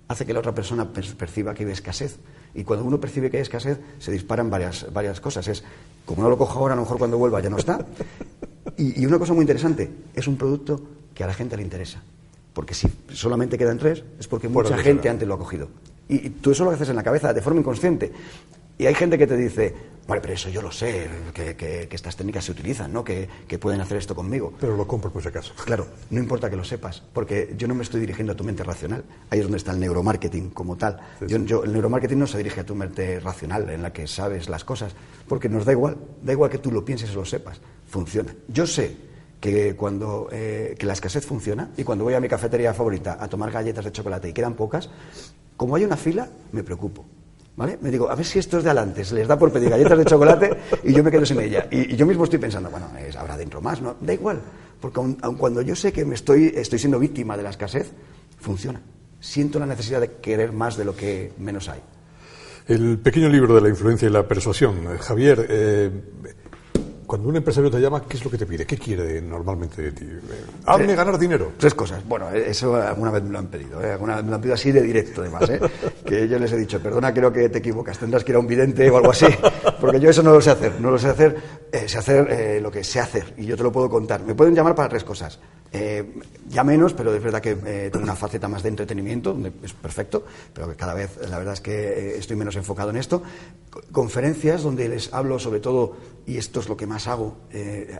hace 0.08 0.26
que 0.26 0.32
la 0.32 0.40
otra 0.40 0.54
persona 0.54 0.92
perciba 0.92 1.54
que 1.54 1.64
hay 1.64 1.70
escasez. 1.70 2.18
Y 2.54 2.64
cuando 2.64 2.86
uno 2.86 2.98
percibe 2.98 3.30
que 3.30 3.36
hay 3.36 3.42
escasez, 3.42 3.78
se 3.98 4.10
disparan 4.10 4.48
varias, 4.48 4.90
varias 4.92 5.20
cosas. 5.20 5.46
Es, 5.48 5.62
como 6.06 6.22
no 6.22 6.30
lo 6.30 6.38
cojo 6.38 6.60
ahora, 6.60 6.72
a 6.72 6.76
lo 6.76 6.82
mejor 6.82 6.98
cuando 6.98 7.18
vuelva 7.18 7.40
ya 7.40 7.50
no 7.50 7.58
está. 7.58 7.84
Y, 8.78 9.02
y 9.02 9.06
una 9.06 9.18
cosa 9.18 9.34
muy 9.34 9.42
interesante, 9.42 9.90
es 10.14 10.26
un 10.26 10.36
producto 10.36 10.80
que 11.12 11.24
a 11.24 11.26
la 11.26 11.34
gente 11.34 11.56
le 11.56 11.62
interesa. 11.62 12.02
Porque 12.56 12.72
si 12.72 12.88
solamente 13.12 13.58
quedan 13.58 13.76
tres, 13.76 14.02
es 14.18 14.26
porque 14.28 14.48
mucha 14.48 14.78
gente 14.78 15.10
antes 15.10 15.28
lo 15.28 15.34
ha 15.34 15.38
cogido. 15.38 15.68
Y, 16.08 16.30
tú 16.30 16.52
eso 16.52 16.64
lo 16.64 16.70
haces 16.70 16.88
en 16.88 16.96
la 16.96 17.02
cabeza 17.02 17.34
de 17.34 17.42
forma 17.42 17.60
inconsciente. 17.60 18.10
Y 18.78 18.86
hay 18.86 18.94
gente 18.94 19.18
que 19.18 19.26
te 19.26 19.36
dice, 19.36 19.74
vale, 20.06 20.20
pero 20.20 20.34
eso 20.34 20.48
yo 20.48 20.62
lo 20.62 20.70
sé, 20.70 21.08
que, 21.34 21.88
estas 21.90 22.16
técnicas 22.16 22.44
se 22.44 22.52
utilizan, 22.52 22.92
¿no? 22.92 23.04
Que, 23.04 23.28
pueden 23.60 23.80
hacer 23.80 23.96
esto 23.96 24.14
conmigo. 24.14 24.52
Pero 24.60 24.76
lo 24.76 24.86
compro 24.86 25.10
por 25.10 25.22
si 25.22 25.28
acaso. 25.28 25.54
Claro, 25.64 25.86
no 26.10 26.20
importa 26.20 26.50
que 26.50 26.56
lo 26.56 26.64
sepas, 26.64 27.02
porque 27.12 27.54
yo 27.56 27.66
no 27.66 27.74
me 27.74 27.82
estoy 27.82 28.00
dirigiendo 28.00 28.34
a 28.34 28.36
tu 28.36 28.44
mente 28.44 28.62
racional. 28.62 29.04
Ahí 29.30 29.38
es 29.38 29.44
donde 29.44 29.58
está 29.58 29.72
el 29.72 29.80
neuromarketing 29.80 30.50
como 30.50 30.76
tal. 30.76 31.00
Yo, 31.26 31.64
el 31.64 31.72
neuromarketing 31.72 32.18
no 32.18 32.26
se 32.26 32.38
dirige 32.38 32.60
a 32.60 32.66
tu 32.66 32.74
mente 32.74 33.18
racional, 33.20 33.70
en 33.70 33.82
la 33.82 33.92
que 33.92 34.06
sabes 34.06 34.48
las 34.48 34.64
cosas, 34.64 34.94
porque 35.26 35.48
nos 35.48 35.64
da 35.64 35.72
igual, 35.72 35.96
da 36.22 36.32
igual 36.32 36.50
que 36.50 36.58
tú 36.58 36.70
lo 36.70 36.84
pienses 36.84 37.10
o 37.12 37.20
lo 37.20 37.24
sepas, 37.24 37.60
funciona. 37.86 38.34
Yo 38.48 38.66
sé 38.66 38.96
que 39.40 39.76
cuando 39.76 40.28
eh, 40.32 40.74
que 40.78 40.86
la 40.86 40.94
escasez 40.94 41.24
funciona 41.24 41.70
y 41.76 41.84
cuando 41.84 42.04
voy 42.04 42.14
a 42.14 42.20
mi 42.20 42.28
cafetería 42.28 42.74
favorita 42.74 43.18
a 43.20 43.28
tomar 43.28 43.50
galletas 43.50 43.84
de 43.84 43.92
chocolate 43.92 44.28
y 44.28 44.32
quedan 44.32 44.54
pocas, 44.54 44.90
como 45.56 45.76
hay 45.76 45.84
una 45.84 45.96
fila, 45.96 46.28
me 46.52 46.62
preocupo. 46.62 47.04
¿Vale? 47.56 47.78
Me 47.80 47.90
digo, 47.90 48.10
a 48.10 48.14
ver 48.14 48.26
si 48.26 48.38
estos 48.38 48.62
de 48.62 48.70
adelante 48.70 49.02
se 49.02 49.14
les 49.14 49.26
da 49.26 49.38
por 49.38 49.50
pedir 49.50 49.70
galletas 49.70 49.96
de 49.96 50.04
chocolate 50.04 50.56
y 50.84 50.92
yo 50.92 51.02
me 51.02 51.10
quedo 51.10 51.24
sin 51.24 51.40
ella. 51.40 51.66
Y, 51.70 51.96
yo 51.96 52.04
mismo 52.04 52.24
estoy 52.24 52.38
pensando, 52.38 52.70
bueno, 52.70 52.88
es, 52.98 53.16
habrá 53.16 53.36
dentro 53.36 53.62
más, 53.62 53.80
¿no? 53.80 53.96
Da 53.98 54.12
igual, 54.12 54.40
porque 54.78 55.00
aun, 55.00 55.36
cuando 55.36 55.62
yo 55.62 55.74
sé 55.74 55.90
que 55.90 56.04
me 56.04 56.14
estoy, 56.14 56.52
estoy 56.54 56.78
siendo 56.78 56.98
víctima 56.98 57.34
de 57.36 57.42
la 57.42 57.50
escasez, 57.50 57.92
funciona. 58.38 58.82
Siento 59.20 59.58
la 59.58 59.64
necesidad 59.64 60.02
de 60.02 60.12
querer 60.16 60.52
más 60.52 60.76
de 60.76 60.84
lo 60.84 60.94
que 60.94 61.32
menos 61.38 61.70
hay. 61.70 61.80
El 62.68 62.98
pequeño 62.98 63.30
libro 63.30 63.54
de 63.54 63.62
la 63.62 63.68
influencia 63.70 64.06
y 64.06 64.10
la 64.10 64.28
persuasión. 64.28 64.98
Javier, 64.98 65.46
eh, 65.48 65.90
cuando 67.06 67.28
un 67.28 67.36
empresario 67.36 67.70
te 67.70 67.80
llama, 67.80 68.02
¿qué 68.02 68.16
es 68.16 68.24
lo 68.24 68.30
que 68.30 68.38
te 68.38 68.46
pide? 68.46 68.66
¿Qué 68.66 68.76
quiere 68.76 69.20
normalmente 69.22 69.80
de 69.80 69.92
ti? 69.92 70.06
Hazme 70.64 70.94
ganar 70.94 71.18
dinero. 71.18 71.52
Tres 71.56 71.74
cosas. 71.74 72.06
Bueno, 72.06 72.30
eso 72.30 72.74
alguna 72.74 73.10
vez 73.10 73.22
me 73.22 73.30
lo 73.30 73.38
han 73.38 73.46
pedido. 73.46 73.82
¿eh? 73.82 73.92
Alguna 73.92 74.16
vez 74.16 74.24
me 74.24 74.30
lo 74.30 74.36
han 74.36 74.40
pedido 74.42 74.54
así 74.54 74.72
de 74.72 74.82
directo, 74.82 75.20
además. 75.20 75.48
¿eh? 75.48 75.60
que 76.04 76.28
yo 76.28 76.38
les 76.38 76.50
he 76.52 76.56
dicho, 76.56 76.80
perdona, 76.80 77.14
creo 77.14 77.32
que 77.32 77.48
te 77.48 77.58
equivocas. 77.58 77.98
Tendrás 77.98 78.24
que 78.24 78.32
ir 78.32 78.36
a 78.36 78.40
un 78.40 78.46
vidente 78.46 78.90
o 78.90 78.96
algo 78.96 79.10
así. 79.10 79.26
Porque 79.80 80.00
yo 80.00 80.10
eso 80.10 80.22
no 80.22 80.32
lo 80.32 80.40
sé 80.40 80.50
hacer. 80.50 80.80
No 80.80 80.90
lo 80.90 80.98
sé 80.98 81.08
hacer. 81.08 81.36
Eh, 81.70 81.88
sé 81.88 81.98
hacer 81.98 82.30
eh, 82.30 82.60
lo 82.60 82.70
que 82.70 82.82
sé 82.82 83.00
hacer. 83.00 83.34
Y 83.36 83.46
yo 83.46 83.56
te 83.56 83.62
lo 83.62 83.70
puedo 83.70 83.88
contar. 83.88 84.22
Me 84.22 84.34
pueden 84.34 84.54
llamar 84.54 84.74
para 84.74 84.88
tres 84.88 85.04
cosas. 85.04 85.38
Eh, 85.72 86.20
ya 86.48 86.64
menos, 86.64 86.94
pero 86.94 87.14
es 87.14 87.22
verdad 87.22 87.40
que 87.40 87.50
eh, 87.66 87.90
tengo 87.90 88.04
una 88.04 88.16
faceta 88.16 88.48
más 88.48 88.62
de 88.62 88.68
entretenimiento, 88.70 89.32
donde 89.32 89.52
es 89.62 89.72
perfecto, 89.72 90.24
pero 90.54 90.68
que 90.68 90.76
cada 90.76 90.94
vez 90.94 91.18
la 91.28 91.38
verdad 91.38 91.54
es 91.54 91.60
que 91.60 91.72
eh, 91.72 92.18
estoy 92.18 92.36
menos 92.36 92.56
enfocado 92.56 92.90
en 92.90 92.96
esto. 92.96 93.22
Conferencias 93.92 94.62
donde 94.62 94.88
les 94.88 95.12
hablo 95.12 95.38
sobre 95.38 95.60
todo, 95.60 95.96
y 96.26 96.38
esto 96.38 96.60
es 96.60 96.68
lo 96.68 96.76
que 96.76 96.86
más 96.86 96.95
hago, 97.06 97.36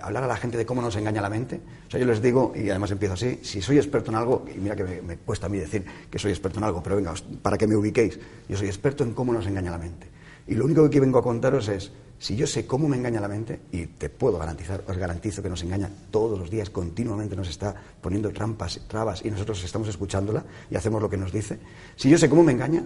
hablar 0.02 0.24
a 0.24 0.26
la 0.26 0.36
gente 0.36 0.56
de 0.56 0.64
cómo 0.64 0.80
nos 0.80 0.96
engaña 0.96 1.20
la 1.20 1.28
mente. 1.28 1.60
O 1.88 1.90
sea, 1.90 2.00
yo 2.00 2.06
les 2.06 2.22
digo, 2.22 2.52
y 2.56 2.70
además 2.70 2.90
empiezo 2.90 3.14
así, 3.14 3.40
si 3.42 3.60
soy 3.60 3.76
experto 3.76 4.10
en 4.10 4.16
algo, 4.16 4.44
y 4.54 4.58
mira 4.58 4.74
que 4.74 4.84
me, 4.84 5.02
me 5.02 5.16
cuesta 5.18 5.46
a 5.46 5.48
mí 5.48 5.58
decir 5.58 5.84
que 6.10 6.18
soy 6.18 6.30
experto 6.30 6.58
en 6.58 6.64
algo, 6.64 6.82
pero 6.82 6.96
venga, 6.96 7.12
para 7.42 7.58
que 7.58 7.66
me 7.66 7.76
ubiquéis, 7.76 8.18
yo 8.48 8.56
soy 8.56 8.68
experto 8.68 9.04
en 9.04 9.12
cómo 9.12 9.32
nos 9.32 9.46
engaña 9.46 9.70
la 9.70 9.78
mente. 9.78 10.08
Y 10.46 10.54
lo 10.54 10.64
único 10.64 10.88
que 10.88 11.00
vengo 11.00 11.18
a 11.18 11.22
contaros 11.22 11.68
es, 11.68 11.92
si 12.18 12.36
yo 12.36 12.46
sé 12.46 12.66
cómo 12.66 12.88
me 12.88 12.96
engaña 12.96 13.20
la 13.20 13.28
mente, 13.28 13.60
y 13.72 13.86
te 13.86 14.08
puedo 14.08 14.38
garantizar, 14.38 14.82
os 14.86 14.96
garantizo 14.96 15.42
que 15.42 15.48
nos 15.48 15.62
engaña 15.62 15.90
todos 16.10 16.38
los 16.38 16.50
días, 16.50 16.70
continuamente 16.70 17.36
nos 17.36 17.48
está 17.48 17.74
poniendo 18.00 18.30
trampas, 18.32 18.80
trabas, 18.88 19.24
y 19.24 19.30
nosotros 19.30 19.62
estamos 19.64 19.88
escuchándola 19.88 20.44
y 20.70 20.76
hacemos 20.76 21.02
lo 21.02 21.10
que 21.10 21.16
nos 21.16 21.32
dice, 21.32 21.58
si 21.96 22.08
yo 22.08 22.16
sé 22.16 22.30
cómo 22.30 22.42
me 22.42 22.52
engaña, 22.52 22.84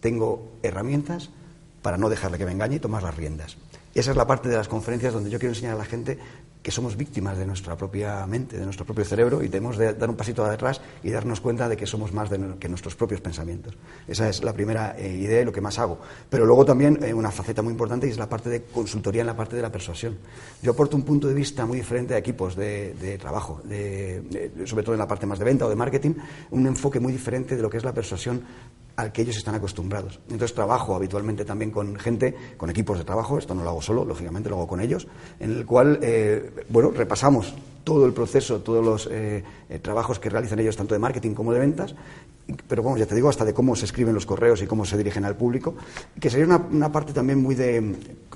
tengo 0.00 0.52
herramientas 0.62 1.30
para 1.82 1.96
no 1.96 2.08
dejarle 2.08 2.38
que 2.38 2.44
me 2.44 2.52
engañe 2.52 2.76
y 2.76 2.80
tomar 2.80 3.02
las 3.02 3.16
riendas. 3.16 3.56
Esa 3.92 4.12
es 4.12 4.16
la 4.16 4.26
parte 4.26 4.48
de 4.48 4.56
las 4.56 4.68
conferencias 4.68 5.12
donde 5.12 5.30
yo 5.30 5.38
quiero 5.38 5.52
enseñar 5.52 5.74
a 5.74 5.78
la 5.78 5.84
gente 5.84 6.16
que 6.62 6.70
somos 6.70 6.96
víctimas 6.96 7.38
de 7.38 7.46
nuestra 7.46 7.76
propia 7.76 8.24
mente, 8.26 8.58
de 8.58 8.64
nuestro 8.64 8.84
propio 8.84 9.04
cerebro, 9.04 9.42
y 9.42 9.48
tenemos 9.48 9.78
de 9.78 9.94
dar 9.94 10.10
un 10.10 10.16
pasito 10.16 10.44
atrás 10.44 10.80
y 11.02 11.10
darnos 11.10 11.40
cuenta 11.40 11.68
de 11.68 11.76
que 11.76 11.86
somos 11.86 12.12
más 12.12 12.28
que 12.28 12.68
nuestros 12.68 12.94
propios 12.94 13.20
pensamientos. 13.20 13.76
Esa 14.06 14.28
es 14.28 14.44
la 14.44 14.52
primera 14.52 14.94
eh, 14.96 15.08
idea 15.08 15.40
y 15.40 15.44
lo 15.44 15.52
que 15.52 15.60
más 15.60 15.78
hago. 15.78 15.98
Pero 16.28 16.44
luego 16.44 16.64
también 16.64 17.02
eh, 17.02 17.14
una 17.14 17.30
faceta 17.30 17.62
muy 17.62 17.72
importante 17.72 18.06
y 18.06 18.10
es 18.10 18.18
la 18.18 18.28
parte 18.28 18.50
de 18.50 18.62
consultoría 18.62 19.22
en 19.22 19.26
la 19.26 19.36
parte 19.36 19.56
de 19.56 19.62
la 19.62 19.72
persuasión. 19.72 20.18
Yo 20.62 20.72
aporto 20.72 20.96
un 20.96 21.02
punto 21.02 21.26
de 21.26 21.34
vista 21.34 21.64
muy 21.64 21.78
diferente 21.78 22.14
a 22.14 22.18
equipos 22.18 22.54
de, 22.54 23.18
trabajo, 23.20 23.62
sobre 24.66 24.82
todo 24.84 24.94
en 24.94 24.98
la 24.98 25.08
parte 25.08 25.26
más 25.26 25.38
de 25.38 25.44
venta 25.44 25.66
o 25.66 25.68
de 25.68 25.76
marketing, 25.76 26.14
un 26.50 26.66
enfoque 26.66 27.00
muy 27.00 27.12
diferente 27.12 27.56
de 27.56 27.62
lo 27.62 27.70
que 27.70 27.78
es 27.78 27.84
la 27.84 27.92
persuasión 27.92 28.42
al 29.00 29.12
que 29.12 29.22
ellos 29.22 29.36
están 29.36 29.54
acostumbrados. 29.54 30.20
Entonces 30.28 30.54
trabajo 30.54 30.94
habitualmente 30.94 31.44
también 31.44 31.70
con 31.70 31.96
gente, 31.96 32.34
con 32.56 32.70
equipos 32.70 32.98
de 32.98 33.04
trabajo, 33.04 33.38
esto 33.38 33.54
no 33.54 33.64
lo 33.64 33.70
hago 33.70 33.82
solo, 33.82 34.04
lógicamente 34.04 34.48
lo 34.48 34.56
hago 34.56 34.66
con 34.66 34.80
ellos, 34.80 35.06
en 35.38 35.52
el 35.52 35.66
cual, 35.66 35.98
eh, 36.02 36.64
bueno, 36.68 36.90
repasamos 36.90 37.54
todo 37.84 38.06
el 38.06 38.12
proceso, 38.12 38.60
todos 38.60 38.84
los 38.84 39.08
eh, 39.10 39.42
eh, 39.68 39.78
trabajos 39.78 40.18
que 40.18 40.28
realizan 40.28 40.58
ellos, 40.60 40.76
tanto 40.76 40.94
de 40.94 40.98
marketing 40.98 41.34
como 41.34 41.52
de 41.52 41.60
ventas, 41.60 41.94
pero 42.68 42.82
vamos, 42.82 42.98
ya 42.98 43.06
te 43.06 43.14
digo, 43.14 43.28
hasta 43.28 43.44
de 43.44 43.54
cómo 43.54 43.74
se 43.76 43.84
escriben 43.84 44.14
los 44.14 44.26
correos 44.26 44.60
y 44.62 44.66
cómo 44.66 44.84
se 44.84 44.96
dirigen 44.96 45.24
al 45.24 45.36
público, 45.36 45.74
que 46.20 46.30
sería 46.30 46.46
una, 46.46 46.58
una 46.58 46.92
parte 46.92 47.12
también 47.12 47.40
muy, 47.40 47.54
de, 47.54 47.80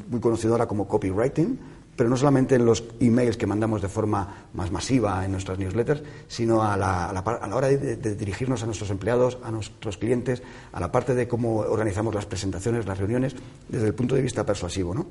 muy 0.09 0.21
conocedora 0.21 0.67
como 0.67 0.87
copywriting, 0.87 1.59
pero 1.97 2.11
no 2.11 2.17
solamente 2.17 2.55
en 2.55 2.65
los 2.65 2.85
emails 3.01 3.37
que 3.37 3.47
mandamos 3.47 3.83
de 3.83 3.89
forma 3.89 4.47
más 4.53 4.71
masiva 4.71 5.25
en 5.25 5.33
nuestras 5.33 5.59
newsletters, 5.59 6.03
sino 6.29 6.63
a 6.63 6.77
la, 6.77 7.23
hora 7.53 7.69
de, 7.69 8.15
dirigirnos 8.15 8.63
a 8.63 8.67
nuestros 8.67 8.91
empleados, 8.91 9.39
a 9.43 9.51
nuestros 9.51 9.97
clientes, 9.99 10.43
a 10.73 10.81
la 10.81 10.91
parte 10.91 11.15
de 11.15 11.29
cómo 11.29 11.59
organizamos 11.59 12.15
las 12.15 12.27
presentaciones, 12.27 12.87
las 12.87 12.99
reuniones, 12.99 13.35
desde 13.69 13.87
el 13.87 13.95
punto 13.95 14.15
de 14.15 14.23
vista 14.23 14.45
persuasivo, 14.45 14.95
¿no? 14.95 15.07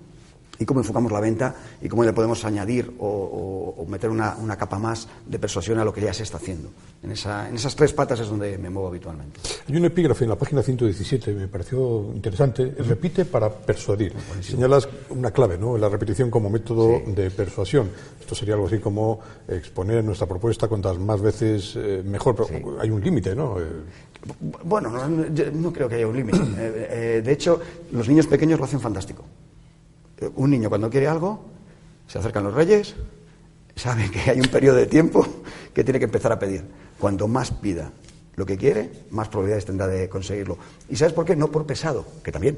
Y 0.59 0.65
cómo 0.65 0.81
enfocamos 0.81 1.11
la 1.11 1.19
venta 1.19 1.55
y 1.81 1.89
cómo 1.89 2.03
le 2.03 2.13
podemos 2.13 2.43
añadir 2.45 2.93
o, 2.99 3.85
meter 3.87 4.09
una, 4.09 4.57
capa 4.57 4.79
más 4.79 5.07
de 5.25 5.37
persuasión 5.37 5.77
a 5.79 5.85
lo 5.85 5.93
que 5.93 6.01
ya 6.01 6.13
se 6.13 6.23
está 6.23 6.37
haciendo. 6.37 6.69
En, 7.01 7.11
esas 7.11 7.75
tres 7.75 7.93
patas 7.93 8.19
es 8.21 8.27
donde 8.27 8.57
me 8.57 8.69
muevo 8.69 8.87
habitualmente. 8.87 9.39
Hay 9.67 9.75
un 9.75 9.85
epígrafe 9.85 10.23
en 10.23 10.29
la 10.29 10.37
página 10.37 10.63
117, 10.63 11.33
me 11.33 11.47
pareció 11.47 12.11
interesante, 12.13 12.65
repite 12.79 13.25
para 13.25 13.49
persuadir. 13.49 14.13
Señalas 14.41 14.87
una 15.09 15.31
clave, 15.31 15.57
¿no? 15.57 15.77
La 15.77 15.89
repetición 15.89 16.31
como 16.31 16.49
método 16.49 17.01
de 17.05 17.29
persuasión. 17.29 17.89
Esto 18.19 18.35
sería 18.35 18.55
algo 18.55 18.67
así 18.67 18.79
como 18.79 19.19
exponer 19.47 20.03
nuestra 20.03 20.27
propuesta 20.27 20.67
cuantas 20.67 20.97
más 20.97 21.21
veces 21.21 21.73
eh, 21.75 22.01
mejor, 22.05 22.35
pero 22.35 22.79
hay 22.79 22.89
un 22.89 23.01
límite, 23.01 23.35
¿no? 23.35 23.59
Eh, 23.59 23.63
bueno, 24.63 24.89
no, 24.89 25.07
no, 25.07 25.73
creo 25.73 25.89
que 25.89 25.95
haya 25.95 26.07
un 26.07 26.15
límite. 26.15 26.39
Eh, 26.57 27.21
de 27.23 27.31
hecho, 27.31 27.59
los 27.91 28.07
niños 28.07 28.25
pequeños 28.27 28.57
lo 28.57 28.65
hacen 28.65 28.79
fantástico 28.79 29.25
un 30.35 30.49
niño 30.49 30.69
cuando 30.69 30.89
quiere 30.89 31.07
algo, 31.07 31.45
se 32.07 32.19
acercan 32.19 32.43
los 32.43 32.53
reyes, 32.53 32.95
sabe 33.75 34.09
que 34.09 34.31
hay 34.31 34.39
un 34.39 34.47
periodo 34.47 34.77
de 34.77 34.85
tiempo 34.85 35.25
que 35.73 35.83
tiene 35.83 35.99
que 35.99 36.05
empezar 36.05 36.31
a 36.31 36.39
pedir. 36.39 36.63
Cuanto 36.99 37.27
más 37.27 37.51
pida 37.51 37.91
lo 38.35 38.45
que 38.45 38.57
quiere, 38.57 38.89
más 39.11 39.27
probabilidades 39.27 39.65
tendrá 39.65 39.87
de 39.87 40.09
conseguirlo. 40.09 40.57
¿Y 40.89 40.95
sabes 40.95 41.13
por 41.13 41.25
qué? 41.25 41.35
No 41.35 41.51
por 41.51 41.65
pesado, 41.65 42.05
que 42.23 42.31
también, 42.31 42.57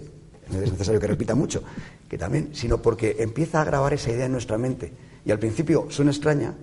no 0.49 0.61
es 0.61 0.71
necesario 0.71 0.99
que 0.99 1.07
repita 1.07 1.35
mucho, 1.35 1.63
que 2.07 2.17
también, 2.17 2.49
sino 2.53 2.81
porque 2.81 3.17
empieza 3.19 3.61
a 3.61 3.65
grabar 3.65 3.93
esa 3.93 4.11
idea 4.11 4.25
en 4.25 4.31
nuestra 4.31 4.57
mente. 4.57 4.93
Y 5.25 5.31
al 5.31 5.39
principio 5.39 5.87
suena 5.89 6.11
extraña, 6.11 6.53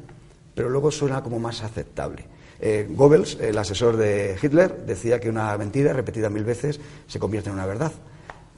pero 0.54 0.70
luego 0.70 0.90
suena 0.90 1.22
como 1.22 1.38
más 1.38 1.62
aceptable. 1.62 2.24
Eh, 2.60 2.86
Goebbels, 2.90 3.38
el 3.40 3.58
asesor 3.58 3.96
de 3.96 4.36
Hitler, 4.40 4.84
decía 4.86 5.18
que 5.18 5.28
una 5.28 5.56
mentira 5.58 5.92
repetida 5.92 6.30
mil 6.30 6.44
veces 6.44 6.78
se 7.08 7.18
convierte 7.18 7.48
en 7.48 7.54
una 7.54 7.66
verdad. 7.66 7.92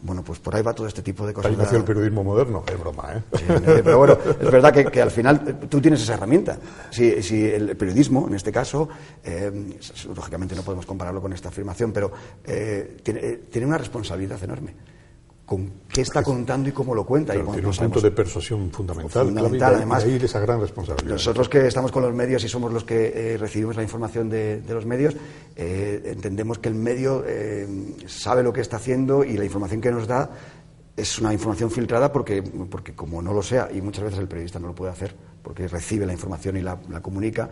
Bueno, 0.03 0.23
pues 0.23 0.39
por 0.39 0.55
ahí 0.55 0.63
va 0.63 0.75
todo 0.75 0.87
este 0.87 1.03
tipo 1.03 1.27
de 1.27 1.33
cosas. 1.33 1.51
Ahí 1.51 1.57
nació 1.57 1.79
el 1.79 1.85
periodismo 1.85 2.23
moderno, 2.23 2.63
es 2.71 2.79
broma, 2.79 3.15
¿eh? 3.15 3.23
pero 3.83 3.99
bueno, 3.99 4.19
es 4.29 4.51
verdad 4.51 4.73
que, 4.73 5.01
al 5.01 5.11
final 5.11 5.43
eh, 5.47 5.67
tú 5.69 5.81
tienes 5.81 6.03
esa 6.03 6.15
herramienta. 6.15 6.59
Si, 6.91 7.09
el 7.47 7.77
periodismo, 7.77 8.29
en 8.29 8.35
este 8.35 8.53
caso, 8.53 8.89
eh, 9.25 9.79
lógicamente 10.15 10.55
no 10.55 10.63
podemos 10.63 10.85
compararlo 10.85 11.23
con 11.23 11.33
esta 11.33 11.49
afirmación, 11.49 11.93
pero 11.93 12.13
eh, 12.45 12.99
tiene, 13.03 13.21
tiene, 13.51 13.67
una 13.67 13.79
responsabilidad 13.79 14.43
enorme. 14.43 14.75
Con 15.47 15.71
qué 15.89 16.01
está 16.01 16.23
contando 16.23 16.69
y 16.69 16.73
cómo 16.73 16.95
lo 16.95 17.05
cuenta. 17.05 17.35
Pero 17.35 17.51
y 17.51 17.53
tiene 17.53 17.69
un 17.69 17.77
punto 17.77 18.01
de 18.01 18.11
persuasión 18.11 18.71
fundamental, 18.71 19.27
fundamental 19.27 19.59
clave, 19.59 19.77
además. 19.77 20.05
Ahí 20.05 20.19
esa 20.23 20.41
gran 20.41 20.61
responsabilidad. 20.61 21.13
Nosotros 21.13 21.49
que 21.49 21.67
estamos 21.67 21.93
con 21.93 22.03
los 22.03 22.15
medios 22.15 22.43
y 22.45 22.49
somos 22.49 22.73
los 22.73 22.85
que 22.85 23.13
eh, 23.15 23.37
recibimos 23.37 23.77
la 23.77 23.83
información 23.83 24.31
de, 24.31 24.63
de 24.63 24.75
los 24.75 24.87
medios, 24.87 25.15
eh, 25.57 26.03
entendemos 26.07 26.59
que 26.59 26.69
el 26.71 26.75
medio 26.75 27.25
eh, 27.27 27.95
sabe 28.07 28.43
lo 28.43 28.53
que 28.53 28.63
está 28.63 28.77
haciendo 28.77 29.23
y 29.23 29.37
la 29.37 29.45
información 29.45 29.81
que 29.81 29.91
nos 29.91 30.07
da 30.07 30.31
es 30.97 31.19
una 31.19 31.33
información 31.33 31.71
filtrada 31.71 32.13
porque, 32.13 32.41
porque 32.71 32.95
como 32.95 33.21
no 33.21 33.35
lo 33.35 33.43
sea, 33.43 33.69
y 33.73 33.83
muchas 33.83 34.05
veces 34.05 34.21
el 34.21 34.29
periodista 34.29 34.61
no 34.61 34.69
lo 34.69 34.75
puede 34.77 34.93
hacer, 34.93 35.15
porque 35.43 35.67
recibe 35.67 36.07
la 36.07 36.13
información 36.13 36.57
y 36.57 36.63
la, 36.63 36.79
la 36.89 37.03
comunica, 37.03 37.51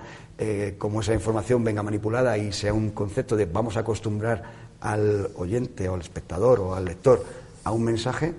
como 0.78 1.00
esa 1.00 1.12
información 1.12 1.64
venga 1.64 1.82
manipulada 1.82 2.38
y 2.38 2.52
sea 2.52 2.72
un 2.72 2.90
concepto 2.90 3.34
de 3.34 3.46
vamos 3.46 3.76
a 3.76 3.80
acostumbrar 3.80 4.44
al 4.80 5.28
oyente 5.34 5.88
o 5.88 5.94
al 5.94 6.00
espectador 6.00 6.60
o 6.60 6.74
al 6.76 6.84
lector 6.84 7.24
a 7.64 7.72
un 7.72 7.84
mensaje, 7.84 8.34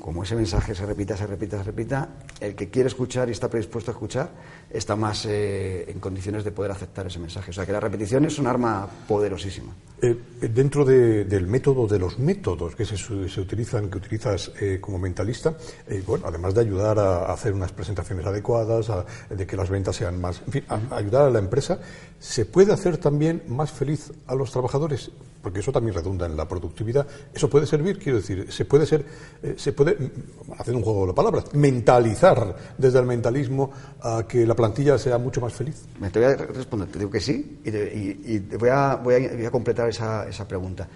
como 0.00 0.22
ese 0.22 0.36
mensaje 0.36 0.74
se 0.74 0.86
repita, 0.86 1.16
se 1.16 1.26
repita, 1.26 1.58
se 1.58 1.64
repita, 1.64 2.08
el 2.40 2.54
que 2.54 2.70
quiere 2.70 2.88
escuchar 2.88 3.28
y 3.28 3.32
está 3.32 3.48
predispuesto 3.48 3.90
a 3.90 3.94
escuchar 3.94 4.30
está 4.70 4.96
más 4.96 5.26
eh, 5.26 5.90
en 5.90 5.98
condiciones 6.00 6.44
de 6.44 6.52
poder 6.52 6.70
aceptar 6.72 7.06
ese 7.06 7.18
mensaje. 7.18 7.50
O 7.50 7.54
sea 7.54 7.64
que 7.64 7.72
la 7.72 7.80
repetición 7.80 8.24
es 8.24 8.38
un 8.38 8.46
arma 8.46 8.88
poderosísima. 9.06 9.72
Eh, 10.00 10.16
dentro 10.54 10.84
de, 10.84 11.24
del 11.24 11.48
método, 11.48 11.88
de 11.88 11.98
los 11.98 12.20
métodos 12.20 12.76
que 12.76 12.84
se, 12.84 12.94
utilizan, 13.40 13.90
que 13.90 13.98
utilizas 13.98 14.52
eh, 14.60 14.78
como 14.80 14.96
mentalista, 14.96 15.56
eh, 15.88 16.04
bueno, 16.06 16.26
además 16.28 16.54
de 16.54 16.60
ayudar 16.60 17.00
a, 17.00 17.32
hacer 17.32 17.52
unas 17.52 17.72
presentaciones 17.72 18.24
adecuadas, 18.24 18.92
de 19.28 19.44
que 19.44 19.56
las 19.56 19.68
ventas 19.68 19.96
sean 19.96 20.20
más, 20.20 20.40
en 20.46 20.52
fin, 20.52 20.64
ayudar 20.90 21.26
a 21.26 21.30
la 21.30 21.40
empresa, 21.40 21.80
¿se 22.20 22.44
puede 22.46 22.72
hacer 22.72 22.98
también 22.98 23.42
más 23.48 23.72
feliz 23.72 24.12
a 24.28 24.36
los 24.36 24.52
trabajadores? 24.52 25.10
Porque 25.42 25.60
eso 25.60 25.72
también 25.72 25.94
redunda 25.94 26.26
en 26.26 26.36
la 26.36 26.48
productividad. 26.48 27.06
¿Eso 27.32 27.48
puede 27.48 27.66
servir? 27.66 27.98
Quiero 27.98 28.18
decir, 28.18 28.52
se 28.52 28.64
puede 28.64 28.86
ser, 28.86 29.04
eh, 29.42 29.54
se 29.56 29.72
puede, 29.72 29.94
mm, 29.94 30.52
hacer 30.58 30.74
un 30.74 30.82
juego 30.82 31.06
de 31.06 31.12
palabras, 31.12 31.54
mentalizar 31.54 32.56
desde 32.76 32.98
el 32.98 33.06
mentalismo 33.06 33.70
a 34.00 34.24
que 34.28 34.44
la 34.46 34.54
plantilla 34.58 34.98
sea 34.98 35.18
mucho 35.18 35.40
más 35.40 35.52
feliz. 35.52 35.86
Me 36.00 36.10
te 36.10 36.18
voy 36.18 36.32
a 36.32 36.36
responder, 36.36 36.88
te 36.88 36.98
digo 36.98 37.10
que 37.12 37.20
sí, 37.20 37.60
y, 37.64 38.38
voy, 38.56 38.68
a, 38.70 38.96
voy, 38.96 39.14
a, 39.14 39.50
completar 39.52 39.88
esa, 39.88 40.28
esa 40.28 40.48
pregunta. 40.48 40.88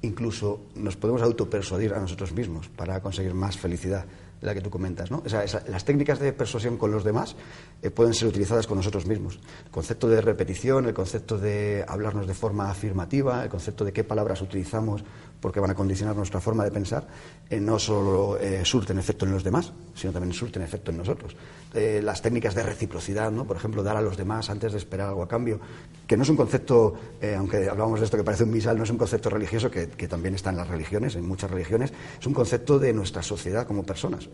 Incluso 0.00 0.68
nos 0.76 0.96
podemos 0.96 1.20
autopersuadir 1.20 1.92
a 1.92 2.00
nosotros 2.00 2.32
mismos 2.32 2.68
para 2.68 3.02
conseguir 3.02 3.34
más 3.34 3.58
felicidad 3.58 4.06
la 4.40 4.54
que 4.54 4.62
tú 4.62 4.70
comentas. 4.70 5.10
¿no? 5.10 5.22
Esa, 5.26 5.44
esa, 5.44 5.62
las 5.68 5.84
técnicas 5.84 6.18
de 6.18 6.32
persuasión 6.32 6.78
con 6.78 6.90
los 6.90 7.04
demás 7.04 7.36
eh, 7.82 7.90
pueden 7.90 8.14
ser 8.14 8.28
utilizadas 8.28 8.66
con 8.66 8.78
nosotros 8.78 9.04
mismos. 9.04 9.38
El 9.66 9.70
concepto 9.70 10.08
de 10.08 10.22
repetición, 10.22 10.86
el 10.86 10.94
concepto 10.94 11.36
de 11.36 11.84
hablarnos 11.86 12.26
de 12.26 12.32
forma 12.32 12.70
afirmativa, 12.70 13.42
el 13.44 13.50
concepto 13.50 13.84
de 13.84 13.92
qué 13.92 14.02
palabras 14.02 14.40
utilizamos 14.40 15.04
porque 15.40 15.60
van 15.60 15.70
a 15.70 15.74
condicionar 15.74 16.14
nuestra 16.14 16.40
forma 16.40 16.64
de 16.64 16.70
pensar, 16.70 17.06
eh, 17.48 17.60
no 17.60 17.78
solo 17.78 18.38
eh, 18.38 18.64
surten 18.64 18.98
efecto 18.98 19.24
en 19.24 19.32
los 19.32 19.42
demás, 19.42 19.72
sino 19.94 20.12
también 20.12 20.32
surten 20.32 20.62
efecto 20.62 20.90
en 20.90 20.98
nosotros. 20.98 21.36
Eh, 21.74 22.00
las 22.02 22.20
técnicas 22.20 22.54
de 22.54 22.62
reciprocidad, 22.62 23.30
¿no? 23.30 23.46
por 23.46 23.56
ejemplo, 23.56 23.82
dar 23.82 23.96
a 23.96 24.02
los 24.02 24.16
demás 24.16 24.50
antes 24.50 24.72
de 24.72 24.78
esperar 24.78 25.08
algo 25.08 25.22
a 25.22 25.28
cambio, 25.28 25.60
que 26.06 26.16
no 26.16 26.24
es 26.24 26.28
un 26.28 26.36
concepto, 26.36 26.94
aunque 27.36 27.68
hablábamos 27.68 28.00
de 28.00 28.04
esto 28.04 28.16
que 28.16 28.24
parece 28.24 28.42
un 28.42 28.50
misal, 28.50 28.76
no 28.76 28.82
es 28.82 28.90
un 28.90 28.98
concepto 28.98 29.30
religioso, 29.30 29.70
que, 29.70 29.88
que, 29.90 30.08
también 30.08 30.34
está 30.34 30.50
en 30.50 30.56
las 30.56 30.66
religiones, 30.66 31.14
en 31.14 31.24
muchas 31.24 31.48
religiones, 31.48 31.92
es 32.18 32.26
un 32.26 32.34
concepto 32.34 32.80
de 32.80 32.92
nuestra 32.92 33.22
sociedad 33.22 33.64
como 33.64 33.84
personas. 33.84 34.28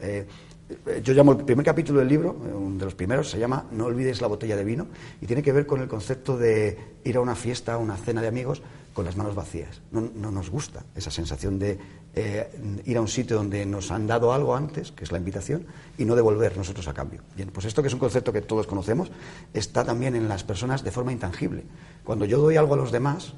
Yo 1.04 1.12
llamo 1.12 1.32
el 1.32 1.44
primer 1.44 1.66
capítulo 1.66 2.00
del 2.00 2.08
libro, 2.08 2.32
uno 2.32 2.78
de 2.78 2.84
los 2.86 2.94
primeros, 2.94 3.30
se 3.30 3.38
llama 3.38 3.66
No 3.72 3.84
olvides 3.84 4.22
la 4.22 4.26
botella 4.26 4.56
de 4.56 4.64
vino, 4.64 4.86
y 5.20 5.26
tiene 5.26 5.42
que 5.42 5.52
ver 5.52 5.66
con 5.66 5.82
el 5.82 5.88
concepto 5.88 6.38
de 6.38 6.78
ir 7.04 7.16
a 7.18 7.20
una 7.20 7.34
fiesta, 7.34 7.74
a 7.74 7.78
una 7.78 7.96
cena 7.96 8.22
de 8.22 8.28
amigos, 8.28 8.62
con 8.96 9.04
las 9.04 9.14
manos 9.14 9.34
vacías. 9.34 9.82
No, 9.92 10.00
no 10.00 10.30
nos 10.30 10.48
gusta 10.48 10.86
esa 10.94 11.10
sensación 11.10 11.58
de 11.58 11.78
eh, 12.14 12.80
ir 12.86 12.96
a 12.96 13.02
un 13.02 13.08
sitio 13.08 13.36
donde 13.36 13.66
nos 13.66 13.90
han 13.90 14.06
dado 14.06 14.32
algo 14.32 14.56
antes, 14.56 14.90
que 14.90 15.04
es 15.04 15.12
la 15.12 15.18
invitación, 15.18 15.66
y 15.98 16.06
no 16.06 16.16
devolver 16.16 16.56
nosotros 16.56 16.88
a 16.88 16.94
cambio. 16.94 17.20
Bien, 17.36 17.50
pues 17.50 17.66
esto 17.66 17.82
que 17.82 17.88
es 17.88 17.94
un 17.94 18.00
concepto 18.00 18.32
que 18.32 18.40
todos 18.40 18.66
conocemos, 18.66 19.12
está 19.52 19.84
también 19.84 20.16
en 20.16 20.28
las 20.28 20.44
personas 20.44 20.82
de 20.82 20.92
forma 20.92 21.12
intangible. 21.12 21.64
Cuando 22.04 22.24
yo 22.24 22.40
doy 22.40 22.56
algo 22.56 22.72
a 22.72 22.78
los 22.78 22.90
demás, 22.90 23.34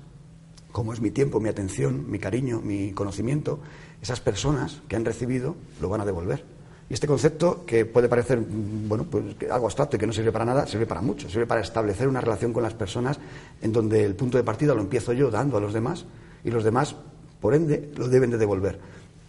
como 0.70 0.92
es 0.92 1.00
mi 1.00 1.10
tiempo, 1.10 1.40
mi 1.40 1.48
atención, 1.48 2.08
mi 2.08 2.20
cariño, 2.20 2.60
mi 2.60 2.92
conocimiento, 2.92 3.58
esas 4.00 4.20
personas 4.20 4.80
que 4.86 4.94
han 4.94 5.04
recibido 5.04 5.56
lo 5.80 5.88
van 5.88 6.02
a 6.02 6.06
devolver. 6.06 6.44
Y 6.90 6.94
este 6.94 7.06
concepto, 7.06 7.64
que 7.66 7.84
puede 7.84 8.08
parecer 8.08 8.38
bueno, 8.40 9.04
pues, 9.04 9.24
algo 9.50 9.66
abstracto 9.66 9.96
y 9.96 9.98
que 9.98 10.06
no 10.06 10.12
sirve 10.12 10.32
para 10.32 10.46
nada, 10.46 10.66
sirve 10.66 10.86
para 10.86 11.02
mucho. 11.02 11.28
Sirve 11.28 11.46
para 11.46 11.60
establecer 11.60 12.08
una 12.08 12.20
relación 12.20 12.52
con 12.52 12.62
las 12.62 12.72
personas 12.72 13.18
en 13.60 13.72
donde 13.72 14.04
el 14.04 14.14
punto 14.14 14.38
de 14.38 14.44
partida 14.44 14.74
lo 14.74 14.80
empiezo 14.80 15.12
yo 15.12 15.30
dando 15.30 15.58
a 15.58 15.60
los 15.60 15.74
demás 15.74 16.06
y 16.44 16.50
los 16.50 16.64
demás, 16.64 16.96
por 17.40 17.54
ende, 17.54 17.92
lo 17.96 18.08
deben 18.08 18.30
de 18.30 18.38
devolver. 18.38 18.78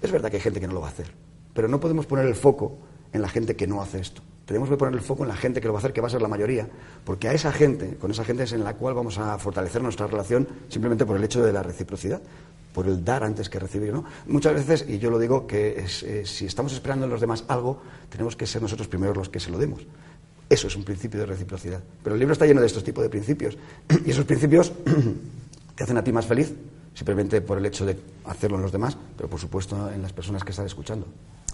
Es 0.02 0.12
verdad 0.12 0.30
que 0.30 0.38
hay 0.38 0.42
gente 0.42 0.62
que 0.62 0.68
no 0.68 0.74
lo 0.74 0.82
va 0.82 0.88
a 0.88 0.92
hacer, 0.92 1.12
pero 1.54 1.68
no 1.68 1.82
podemos 1.82 2.06
poner 2.06 2.26
el 2.26 2.36
foco 2.36 2.78
en 3.12 3.22
la 3.22 3.28
gente 3.28 3.58
que 3.58 3.68
no 3.68 3.82
hace 3.82 4.00
esto. 4.00 4.22
Tenemos 4.50 4.68
que 4.68 4.78
poner 4.78 4.96
el 4.96 5.02
foco 5.02 5.22
en 5.22 5.30
la 5.30 5.36
gente 5.36 5.62
que 5.62 5.68
lo 5.68 5.74
va 5.74 5.78
a 5.78 5.82
hacer, 5.82 5.94
que 5.94 6.02
va 6.02 6.08
a 6.08 6.10
ser 6.10 6.24
la 6.24 6.28
mayoría, 6.28 6.68
porque 7.04 7.28
a 7.28 7.34
esa 7.34 7.52
gente, 7.52 7.98
con 7.98 8.10
esa 8.10 8.26
gente 8.26 8.46
es 8.46 8.52
en 8.52 8.64
la 8.64 8.74
cual 8.74 8.96
vamos 8.96 9.20
a 9.20 9.38
fortalecer 9.38 9.80
nuestra 9.80 10.08
relación 10.08 10.48
simplemente 10.70 11.06
por 11.06 11.18
el 11.18 11.24
hecho 11.24 11.44
de 11.44 11.54
la 11.54 11.62
reciprocidad 11.62 12.20
por 12.74 12.88
el 12.88 13.06
dar 13.06 13.24
antes 13.24 13.48
que 13.48 13.60
recibir. 13.60 13.94
¿no? 13.94 14.06
Muchas 14.26 14.56
veces, 14.56 14.86
y 14.90 14.98
yo 14.98 15.12
lo 15.12 15.20
digo, 15.20 15.46
que 15.46 15.86
eh, 15.86 16.26
si 16.26 16.48
estamos 16.48 16.74
esperando 16.74 17.06
en 17.06 17.12
los 17.12 17.22
demás 17.22 17.46
algo, 17.48 17.80
tenemos 18.10 18.36
que 18.36 18.48
ser 18.48 18.60
nosotros 18.64 18.88
primeros 18.88 19.16
los 19.16 19.30
que 19.30 19.40
se 19.40 19.52
lo 19.52 19.60
demos. 19.60 19.86
Eso 20.50 20.66
es 20.66 20.76
un 20.76 20.84
principio 20.84 21.20
de 21.20 21.28
reciprocidad. 21.28 21.84
Pero 22.04 22.16
el 22.16 22.20
libro 22.20 22.34
está 22.34 22.48
lleno 22.48 22.62
de 22.62 22.68
estos 22.68 22.84
tipos 22.84 23.04
de 23.04 23.10
principios. 23.12 23.56
Y 24.04 24.10
esos 24.10 24.26
principios 24.26 24.74
te 25.76 25.84
hacen 25.84 25.98
a 25.98 26.04
ti 26.04 26.12
más 26.12 26.26
feliz, 26.26 26.56
simplemente 26.96 27.40
por 27.42 27.60
el 27.60 27.68
hecho 27.68 27.86
de 27.86 28.00
hacerlo 28.26 28.58
en 28.58 28.64
los 28.64 28.72
demás, 28.72 28.98
pero 29.16 29.30
por 29.30 29.40
supuesto 29.40 29.92
en 29.92 30.02
las 30.02 30.12
personas 30.12 30.44
que 30.44 30.50
están 30.50 30.66
escuchando. 30.66 31.06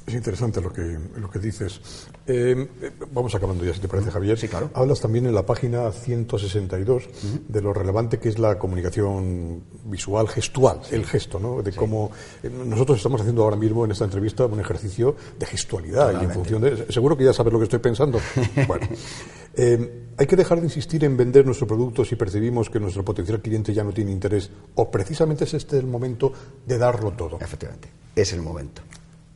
Es 0.07 0.13
interesante 0.13 0.61
lo 0.61 0.71
que, 0.71 0.99
lo 1.17 1.31
que 1.31 1.39
dices. 1.39 1.81
Eh, 2.27 2.67
vamos 3.11 3.33
acabando 3.33 3.65
ya, 3.65 3.73
si 3.73 3.79
te 3.79 3.87
parece, 3.87 4.11
Javier. 4.11 4.37
Sí, 4.37 4.47
claro. 4.47 4.69
Hablas 4.75 5.01
también 5.01 5.25
en 5.25 5.33
la 5.33 5.47
página 5.47 5.91
162 5.91 7.05
uh 7.05 7.09
-huh. 7.09 7.39
de 7.47 7.61
lo 7.61 7.73
relevante 7.73 8.19
que 8.19 8.29
es 8.29 8.37
la 8.37 8.59
comunicación 8.59 9.63
visual, 9.85 10.27
gestual, 10.27 10.81
sí. 10.83 10.93
el 10.93 11.05
gesto, 11.05 11.39
¿no? 11.39 11.63
De 11.63 11.71
sí. 11.71 11.77
cómo 11.77 12.11
eh, 12.43 12.49
nosotros 12.49 12.97
estamos 12.97 13.21
haciendo 13.21 13.43
ahora 13.43 13.55
mismo 13.55 13.83
en 13.83 13.91
esta 13.91 14.05
entrevista 14.05 14.45
un 14.45 14.59
ejercicio 14.59 15.15
de 15.39 15.45
gestualidad 15.47 16.11
Totalmente. 16.11 16.25
y 16.25 16.27
en 16.27 16.33
función 16.33 16.61
de. 16.61 16.93
Seguro 16.93 17.17
que 17.17 17.23
ya 17.23 17.33
sabes 17.33 17.51
lo 17.51 17.57
que 17.57 17.65
estoy 17.65 17.79
pensando. 17.79 18.19
bueno. 18.67 18.87
Eh, 19.55 20.03
hay 20.17 20.27
que 20.27 20.35
dejar 20.35 20.59
de 20.59 20.65
insistir 20.65 21.03
en 21.03 21.17
vender 21.17 21.45
nuestro 21.45 21.65
producto 21.65 22.05
si 22.05 22.15
percibimos 22.15 22.69
que 22.69 22.79
nuestro 22.79 23.03
potencial 23.03 23.41
cliente 23.41 23.73
ya 23.73 23.83
no 23.83 23.91
tiene 23.91 24.11
interés 24.11 24.51
o 24.75 24.91
precisamente 24.91 25.45
es 25.45 25.53
este 25.55 25.77
el 25.79 25.87
momento 25.87 26.31
de 26.65 26.77
darlo 26.77 27.11
todo. 27.11 27.39
Efectivamente, 27.41 27.89
es 28.15 28.33
el 28.33 28.41
momento 28.41 28.81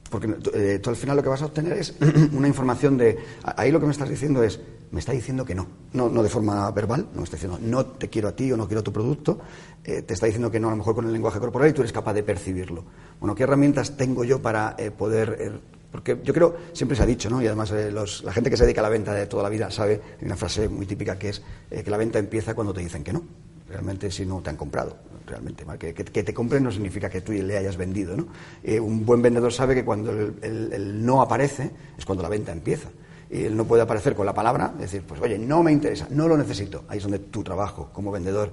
porque 0.09 0.35
eh, 0.53 0.79
tú 0.81 0.89
al 0.89 0.95
final 0.95 1.17
lo 1.17 1.23
que 1.23 1.29
vas 1.29 1.41
a 1.41 1.45
obtener 1.45 1.73
es 1.73 1.95
una 2.33 2.47
información 2.47 2.97
de 2.97 3.17
ahí 3.43 3.71
lo 3.71 3.79
que 3.79 3.85
me 3.85 3.91
estás 3.91 4.09
diciendo 4.09 4.43
es 4.43 4.59
me 4.91 4.99
está 4.99 5.11
diciendo 5.11 5.45
que 5.45 5.53
no. 5.53 5.67
No, 5.93 6.09
no 6.09 6.23
de 6.23 6.29
forma 6.29 6.69
verbal 6.71 7.07
no 7.13 7.19
me 7.19 7.23
está 7.23 7.37
diciendo 7.37 7.59
no 7.61 7.85
te 7.85 8.09
quiero 8.09 8.27
a 8.27 8.35
ti 8.35 8.51
o 8.51 8.57
no 8.57 8.67
quiero 8.67 8.83
tu 8.83 8.91
producto 8.91 9.39
eh, 9.83 10.01
te 10.01 10.13
está 10.13 10.25
diciendo 10.25 10.51
que 10.51 10.59
no 10.59 10.67
a 10.67 10.71
lo 10.71 10.77
mejor 10.77 10.95
con 10.95 11.05
el 11.05 11.13
lenguaje 11.13 11.39
corporal 11.39 11.69
y 11.69 11.73
tú 11.73 11.81
eres 11.81 11.93
capaz 11.93 12.13
de 12.13 12.23
percibirlo. 12.23 12.83
Bueno 13.19 13.35
qué 13.35 13.43
herramientas 13.43 13.97
tengo 13.97 14.23
yo 14.23 14.41
para 14.41 14.75
eh, 14.77 14.91
poder 14.91 15.61
porque 15.91 16.19
yo 16.23 16.33
creo, 16.33 16.55
siempre 16.73 16.95
se 16.95 17.03
ha 17.03 17.05
dicho, 17.05 17.29
¿no? 17.29 17.41
y 17.41 17.47
además 17.47 17.71
eh, 17.71 17.91
los, 17.91 18.23
la 18.23 18.31
gente 18.31 18.49
que 18.49 18.57
se 18.57 18.63
dedica 18.63 18.81
a 18.81 18.83
la 18.83 18.89
venta 18.89 19.13
de 19.13 19.25
toda 19.25 19.43
la 19.43 19.49
vida 19.49 19.71
sabe, 19.71 20.01
hay 20.19 20.25
una 20.25 20.35
frase 20.35 20.69
muy 20.69 20.85
típica 20.85 21.17
que 21.17 21.29
es 21.29 21.41
eh, 21.71 21.83
que 21.83 21.89
la 21.89 21.97
venta 21.97 22.19
empieza 22.19 22.53
cuando 22.53 22.73
te 22.73 22.81
dicen 22.81 23.03
que 23.03 23.11
no, 23.11 23.23
realmente 23.69 24.11
si 24.11 24.25
no 24.25 24.41
te 24.41 24.49
han 24.49 24.57
comprado, 24.57 24.97
realmente. 25.25 25.65
Que, 25.77 25.93
que, 25.93 26.23
te 26.23 26.33
compren 26.33 26.63
no 26.63 26.71
significa 26.71 27.09
que 27.09 27.21
tú 27.21 27.31
le 27.31 27.57
hayas 27.57 27.77
vendido. 27.77 28.17
¿no? 28.17 28.27
Eh, 28.63 28.79
un 28.79 29.05
buen 29.05 29.21
vendedor 29.21 29.53
sabe 29.53 29.75
que 29.75 29.85
cuando 29.85 30.11
el, 30.11 31.05
no 31.05 31.21
aparece 31.21 31.71
es 31.97 32.05
cuando 32.05 32.23
la 32.23 32.29
venta 32.29 32.51
empieza. 32.51 32.89
Y 33.29 33.43
él 33.43 33.55
no 33.55 33.65
puede 33.65 33.83
aparecer 33.83 34.15
con 34.15 34.25
la 34.25 34.33
palabra, 34.33 34.73
decir, 34.79 35.03
pues 35.03 35.21
oye, 35.21 35.37
no 35.37 35.61
me 35.61 35.71
interesa, 35.71 36.07
no 36.09 36.27
lo 36.27 36.35
necesito. 36.35 36.83
Ahí 36.87 36.97
es 36.97 37.03
donde 37.03 37.19
tu 37.19 37.43
trabajo 37.43 37.91
como 37.93 38.11
vendedor 38.11 38.51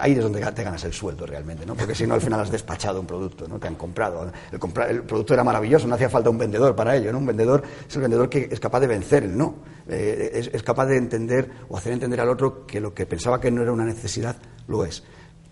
ahí 0.00 0.12
es 0.12 0.22
donde 0.22 0.40
te 0.40 0.64
ganas 0.64 0.82
el 0.84 0.92
sueldo 0.92 1.26
realmente, 1.26 1.64
¿no? 1.64 1.74
Porque 1.74 1.94
si 1.94 2.06
no, 2.06 2.14
al 2.14 2.20
final 2.20 2.40
has 2.40 2.50
despachado 2.50 3.00
un 3.00 3.06
producto, 3.06 3.46
¿no? 3.46 3.58
Te 3.58 3.68
han 3.68 3.76
comprado. 3.76 4.30
El, 4.50 5.02
producto 5.02 5.34
era 5.34 5.44
maravilloso, 5.44 5.86
no 5.86 5.94
hacía 5.94 6.08
falta 6.08 6.28
un 6.28 6.38
vendedor 6.38 6.74
para 6.74 6.96
ello, 6.96 7.12
¿no? 7.12 7.18
Un 7.18 7.26
vendedor 7.26 7.62
es 7.88 7.94
el 7.94 8.02
vendedor 8.02 8.28
que 8.28 8.48
es 8.50 8.58
capaz 8.58 8.80
de 8.80 8.86
vencer 8.88 9.24
el 9.24 9.36
no. 9.36 9.56
Eh, 9.88 10.30
es, 10.34 10.50
es, 10.52 10.62
capaz 10.62 10.86
de 10.86 10.96
entender 10.96 11.50
o 11.68 11.76
hacer 11.76 11.92
entender 11.92 12.20
al 12.20 12.28
otro 12.28 12.66
que 12.66 12.80
lo 12.80 12.92
que 12.92 13.06
pensaba 13.06 13.40
que 13.40 13.50
no 13.50 13.62
era 13.62 13.72
una 13.72 13.84
necesidad, 13.84 14.36
lo 14.66 14.84
es. 14.84 15.04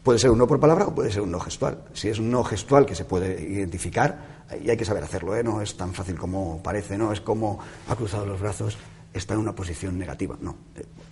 Puede 0.02 0.18
ser 0.18 0.30
un 0.30 0.38
no 0.38 0.46
por 0.46 0.58
palabra 0.58 0.86
o 0.86 0.94
puede 0.94 1.12
ser 1.12 1.22
un 1.22 1.30
no 1.30 1.38
gestual. 1.38 1.84
Si 1.92 2.08
es 2.08 2.18
un 2.18 2.30
no 2.30 2.42
gestual 2.42 2.86
que 2.86 2.94
se 2.94 3.04
puede 3.04 3.40
identificar, 3.40 4.38
y 4.62 4.70
hay 4.70 4.76
que 4.76 4.84
saber 4.84 5.04
hacerlo, 5.04 5.36
¿eh? 5.36 5.44
No 5.44 5.60
es 5.60 5.76
tan 5.76 5.92
fácil 5.92 6.16
como 6.16 6.62
parece, 6.62 6.96
¿no? 6.96 7.12
Es 7.12 7.20
como 7.20 7.58
ha 7.88 7.94
cruzado 7.94 8.24
los 8.26 8.40
brazos, 8.40 8.78
está 9.12 9.34
en 9.34 9.40
una 9.40 9.54
posición 9.54 9.98
negativa. 9.98 10.36
No. 10.40 10.56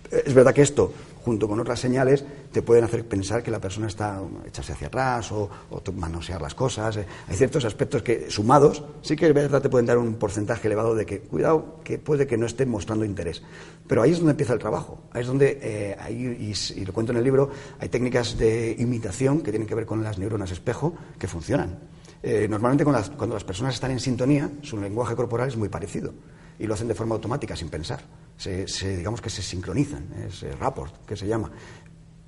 Es 0.09 0.33
verdad 0.33 0.53
que 0.53 0.61
esto, 0.61 0.93
junto 1.23 1.47
con 1.47 1.59
otras 1.59 1.79
señales, 1.79 2.23
te 2.51 2.61
pueden 2.61 2.85
hacer 2.85 3.05
pensar 3.05 3.43
que 3.43 3.51
la 3.51 3.59
persona 3.59 3.87
está 3.87 4.21
echarse 4.45 4.71
hacia 4.71 4.87
atrás 4.87 5.31
o, 5.33 5.49
manosear 5.93 6.41
las 6.41 6.55
cosas. 6.55 6.97
Hay 6.97 7.35
ciertos 7.35 7.65
aspectos 7.65 8.03
que, 8.03 8.31
sumados, 8.31 8.83
sí 9.01 9.15
que 9.15 9.27
es 9.27 9.33
verdad 9.33 9.61
te 9.61 9.69
pueden 9.69 9.85
dar 9.85 9.97
un 9.97 10.15
porcentaje 10.15 10.67
elevado 10.67 10.95
de 10.95 11.05
que, 11.05 11.19
cuidado, 11.19 11.81
que 11.83 11.97
puede 11.99 12.25
que 12.25 12.37
no 12.37 12.45
estén 12.45 12.69
mostrando 12.69 13.03
interés. 13.03 13.43
Pero 13.85 14.01
ahí 14.01 14.11
es 14.11 14.17
donde 14.17 14.31
empieza 14.31 14.53
el 14.53 14.59
trabajo. 14.59 15.01
Ahí 15.11 15.21
es 15.21 15.27
donde, 15.27 15.59
eh, 15.61 15.97
ahí, 15.99 16.53
y, 16.75 16.85
lo 16.85 16.93
cuento 16.93 17.11
en 17.11 17.17
el 17.17 17.23
libro, 17.23 17.49
hay 17.79 17.89
técnicas 17.89 18.37
de 18.37 18.75
imitación 18.79 19.41
que 19.41 19.51
tienen 19.51 19.67
que 19.67 19.75
ver 19.75 19.85
con 19.85 20.03
las 20.03 20.17
neuronas 20.17 20.51
espejo 20.51 20.93
que 21.19 21.27
funcionan. 21.27 21.79
Eh, 22.23 22.47
normalmente 22.49 22.85
cuando 22.85 23.35
las, 23.35 23.43
personas 23.43 23.75
están 23.75 23.91
en 23.91 23.99
sintonía, 23.99 24.49
su 24.61 24.77
lenguaje 24.77 25.15
corporal 25.15 25.49
es 25.49 25.57
muy 25.57 25.69
parecido 25.69 26.13
y 26.59 26.67
lo 26.67 26.73
hacen 26.73 26.87
de 26.87 26.95
forma 26.95 27.15
automática, 27.15 27.55
sin 27.55 27.69
pensar. 27.69 28.01
Se, 28.37 28.65
digamos 28.97 29.21
que 29.21 29.29
se 29.29 29.41
sincronizan, 29.41 30.07
es 30.27 30.41
rapport 30.59 31.05
que 31.05 31.15
se 31.15 31.27
llama. 31.27 31.51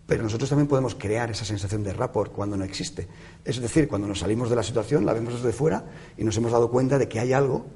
Pero 0.06 0.24
nosotros 0.24 0.50
también 0.50 0.68
podemos 0.68 0.96
crear 0.96 1.30
esa 1.30 1.46
sensación 1.46 1.84
de 1.84 1.94
rapport 1.94 2.32
cuando 2.32 2.58
no 2.58 2.63
existe. 2.63 3.08
Es 3.46 3.62
decir, 3.62 3.88
cuando 3.88 4.08
nos 4.08 4.20
salimos 4.20 4.50
de 4.50 4.56
la 4.56 4.63
situación, 4.63 5.06
la 5.06 5.13
vemos 5.13 5.36
desde 5.36 5.54
fuera 5.54 5.86
y 6.18 6.24
nos 6.24 6.36
hemos 6.38 6.52
dado 6.52 6.72
cuenta 6.72 6.98
de 6.98 7.08
que 7.08 7.20
hay 7.20 7.32
algo 7.32 7.68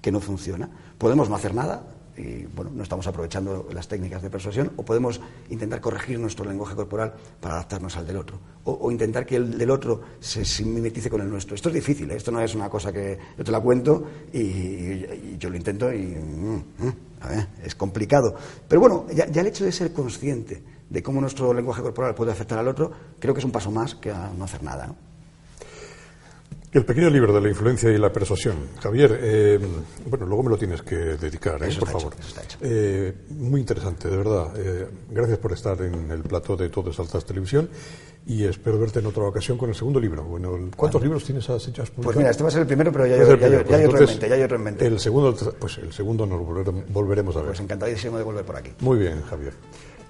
que 0.00 0.10
no 0.10 0.20
funciona. 0.20 0.68
Podemos 0.98 1.28
no 1.28 1.36
hacer 1.36 1.54
nada, 1.54 1.84
y 2.16 2.46
bueno, 2.46 2.70
no 2.74 2.82
estamos 2.82 3.06
aprovechando 3.06 3.68
las 3.72 3.88
técnicas 3.88 4.22
de 4.22 4.30
persuasión, 4.30 4.72
o 4.76 4.84
podemos 4.84 5.20
intentar 5.50 5.80
corregir 5.80 6.18
nuestro 6.18 6.44
lenguaje 6.44 6.74
corporal 6.74 7.14
para 7.40 7.54
adaptarnos 7.54 7.96
al 7.96 8.06
del 8.06 8.16
otro, 8.16 8.38
o, 8.64 8.90
intentar 8.90 9.26
que 9.26 9.36
el 9.36 9.58
del 9.58 9.70
otro 9.70 10.00
se, 10.20 10.64
mimetice 10.64 11.10
con 11.10 11.20
el 11.20 11.30
nuestro. 11.30 11.54
Esto 11.54 11.68
es 11.68 11.74
difícil, 11.74 12.10
¿eh? 12.10 12.16
esto 12.16 12.30
no 12.30 12.40
es 12.40 12.54
una 12.54 12.68
cosa 12.68 12.92
que 12.92 13.18
yo 13.36 13.44
te 13.44 13.52
la 13.52 13.60
cuento 13.60 14.04
y, 14.32 15.36
yo 15.38 15.50
lo 15.50 15.56
intento 15.56 15.92
y 15.92 15.98
mm, 15.98 16.54
mm, 16.78 16.92
es 17.64 17.74
complicado. 17.74 18.34
Pero 18.66 18.80
bueno, 18.80 19.06
ya, 19.14 19.24
el 19.24 19.46
hecho 19.46 19.64
de 19.64 19.72
ser 19.72 19.92
consciente 19.92 20.62
de 20.88 21.02
cómo 21.02 21.20
nuestro 21.20 21.52
lenguaje 21.52 21.82
corporal 21.82 22.14
puede 22.14 22.32
afectar 22.32 22.58
al 22.58 22.68
otro, 22.68 22.90
creo 23.18 23.34
que 23.34 23.40
es 23.40 23.44
un 23.44 23.52
paso 23.52 23.70
más 23.70 23.94
que 23.94 24.10
a 24.10 24.32
no 24.36 24.44
hacer 24.44 24.62
nada. 24.62 24.94
El 26.72 26.84
pequeño 26.84 27.08
libro 27.08 27.32
de 27.32 27.40
la 27.40 27.48
influencia 27.48 27.90
y 27.90 27.96
la 27.96 28.12
persuasión. 28.12 28.56
Javier, 28.80 29.18
eh, 29.22 29.58
bueno, 30.08 30.26
luego 30.26 30.42
me 30.42 30.50
lo 30.50 30.58
tienes 30.58 30.82
que 30.82 30.96
dedicar, 30.96 31.62
¿eh? 31.62 31.74
por 31.78 31.88
favor. 31.88 32.14
Eh, 32.60 33.14
muy 33.30 33.60
interesante, 33.60 34.08
de 34.08 34.16
verdad. 34.16 34.52
gracias 35.08 35.38
por 35.38 35.52
estar 35.52 35.80
en 35.80 36.10
el 36.10 36.22
plato 36.22 36.56
de 36.56 36.68
Todo 36.68 36.92
Saltas 36.92 37.24
Televisión 37.24 37.68
y 38.26 38.44
espero 38.44 38.78
verte 38.78 38.98
en 38.98 39.06
otra 39.06 39.22
ocasión 39.22 39.56
con 39.56 39.68
el 39.68 39.74
segundo 39.74 40.00
libro. 40.00 40.24
Bueno, 40.24 40.70
¿cuántos 40.76 41.00
libros 41.00 41.24
tienes 41.24 41.48
has 41.48 41.68
hecho? 41.68 41.84
Pues 42.02 42.16
mira, 42.16 42.30
este 42.30 42.42
va 42.42 42.48
a 42.48 42.52
ser 42.52 42.62
el 42.62 42.66
primero, 42.66 42.90
pero 42.92 43.06
ya, 43.06 43.14
hay, 43.14 43.22
otro 43.22 43.98
en 43.98 44.06
mente, 44.06 44.28
ya 44.28 44.34
hay 44.34 44.42
otro 44.42 44.56
en 44.56 44.62
mente. 44.62 44.86
El 44.86 44.98
segundo, 44.98 45.34
pues 45.58 45.78
el 45.78 45.92
segundo 45.92 46.26
nos 46.26 46.40
volveremos 46.88 47.36
a 47.36 47.40
ver. 47.40 47.48
Pues 47.48 47.60
encantadísimo 47.60 48.18
de 48.18 48.24
volver 48.24 48.44
por 48.44 48.56
aquí. 48.56 48.72
Muy 48.80 48.98
bien, 48.98 49.22
Javier. 49.22 49.54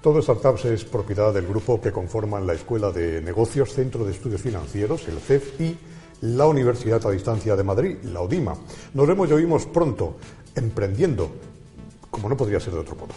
Todo 0.01 0.21
Startups 0.21 0.65
es 0.65 0.85
propiedad 0.85 1.33
del 1.33 1.47
grupo 1.47 1.79
que 1.79 1.91
conforman 1.91 2.47
la 2.47 2.53
Escuela 2.53 2.91
de 2.91 3.21
Negocios, 3.21 3.73
Centro 3.73 4.05
de 4.05 4.11
Estudios 4.11 4.41
Financieros, 4.41 5.07
el 5.07 5.19
CEF 5.19 5.59
y 5.61 5.77
la 6.21 6.47
Universidad 6.47 7.05
a 7.05 7.11
Distancia 7.11 7.55
de 7.55 7.63
Madrid, 7.63 7.97
la 8.03 8.21
UDIMA. 8.21 8.55
Nos 8.93 9.07
vemos 9.07 9.29
y 9.29 9.33
oímos 9.33 9.65
pronto, 9.65 10.17
emprendiendo, 10.55 11.29
como 12.09 12.29
no 12.29 12.37
podría 12.37 12.59
ser 12.59 12.73
de 12.73 12.79
otro 12.79 12.95
modo. 12.95 13.13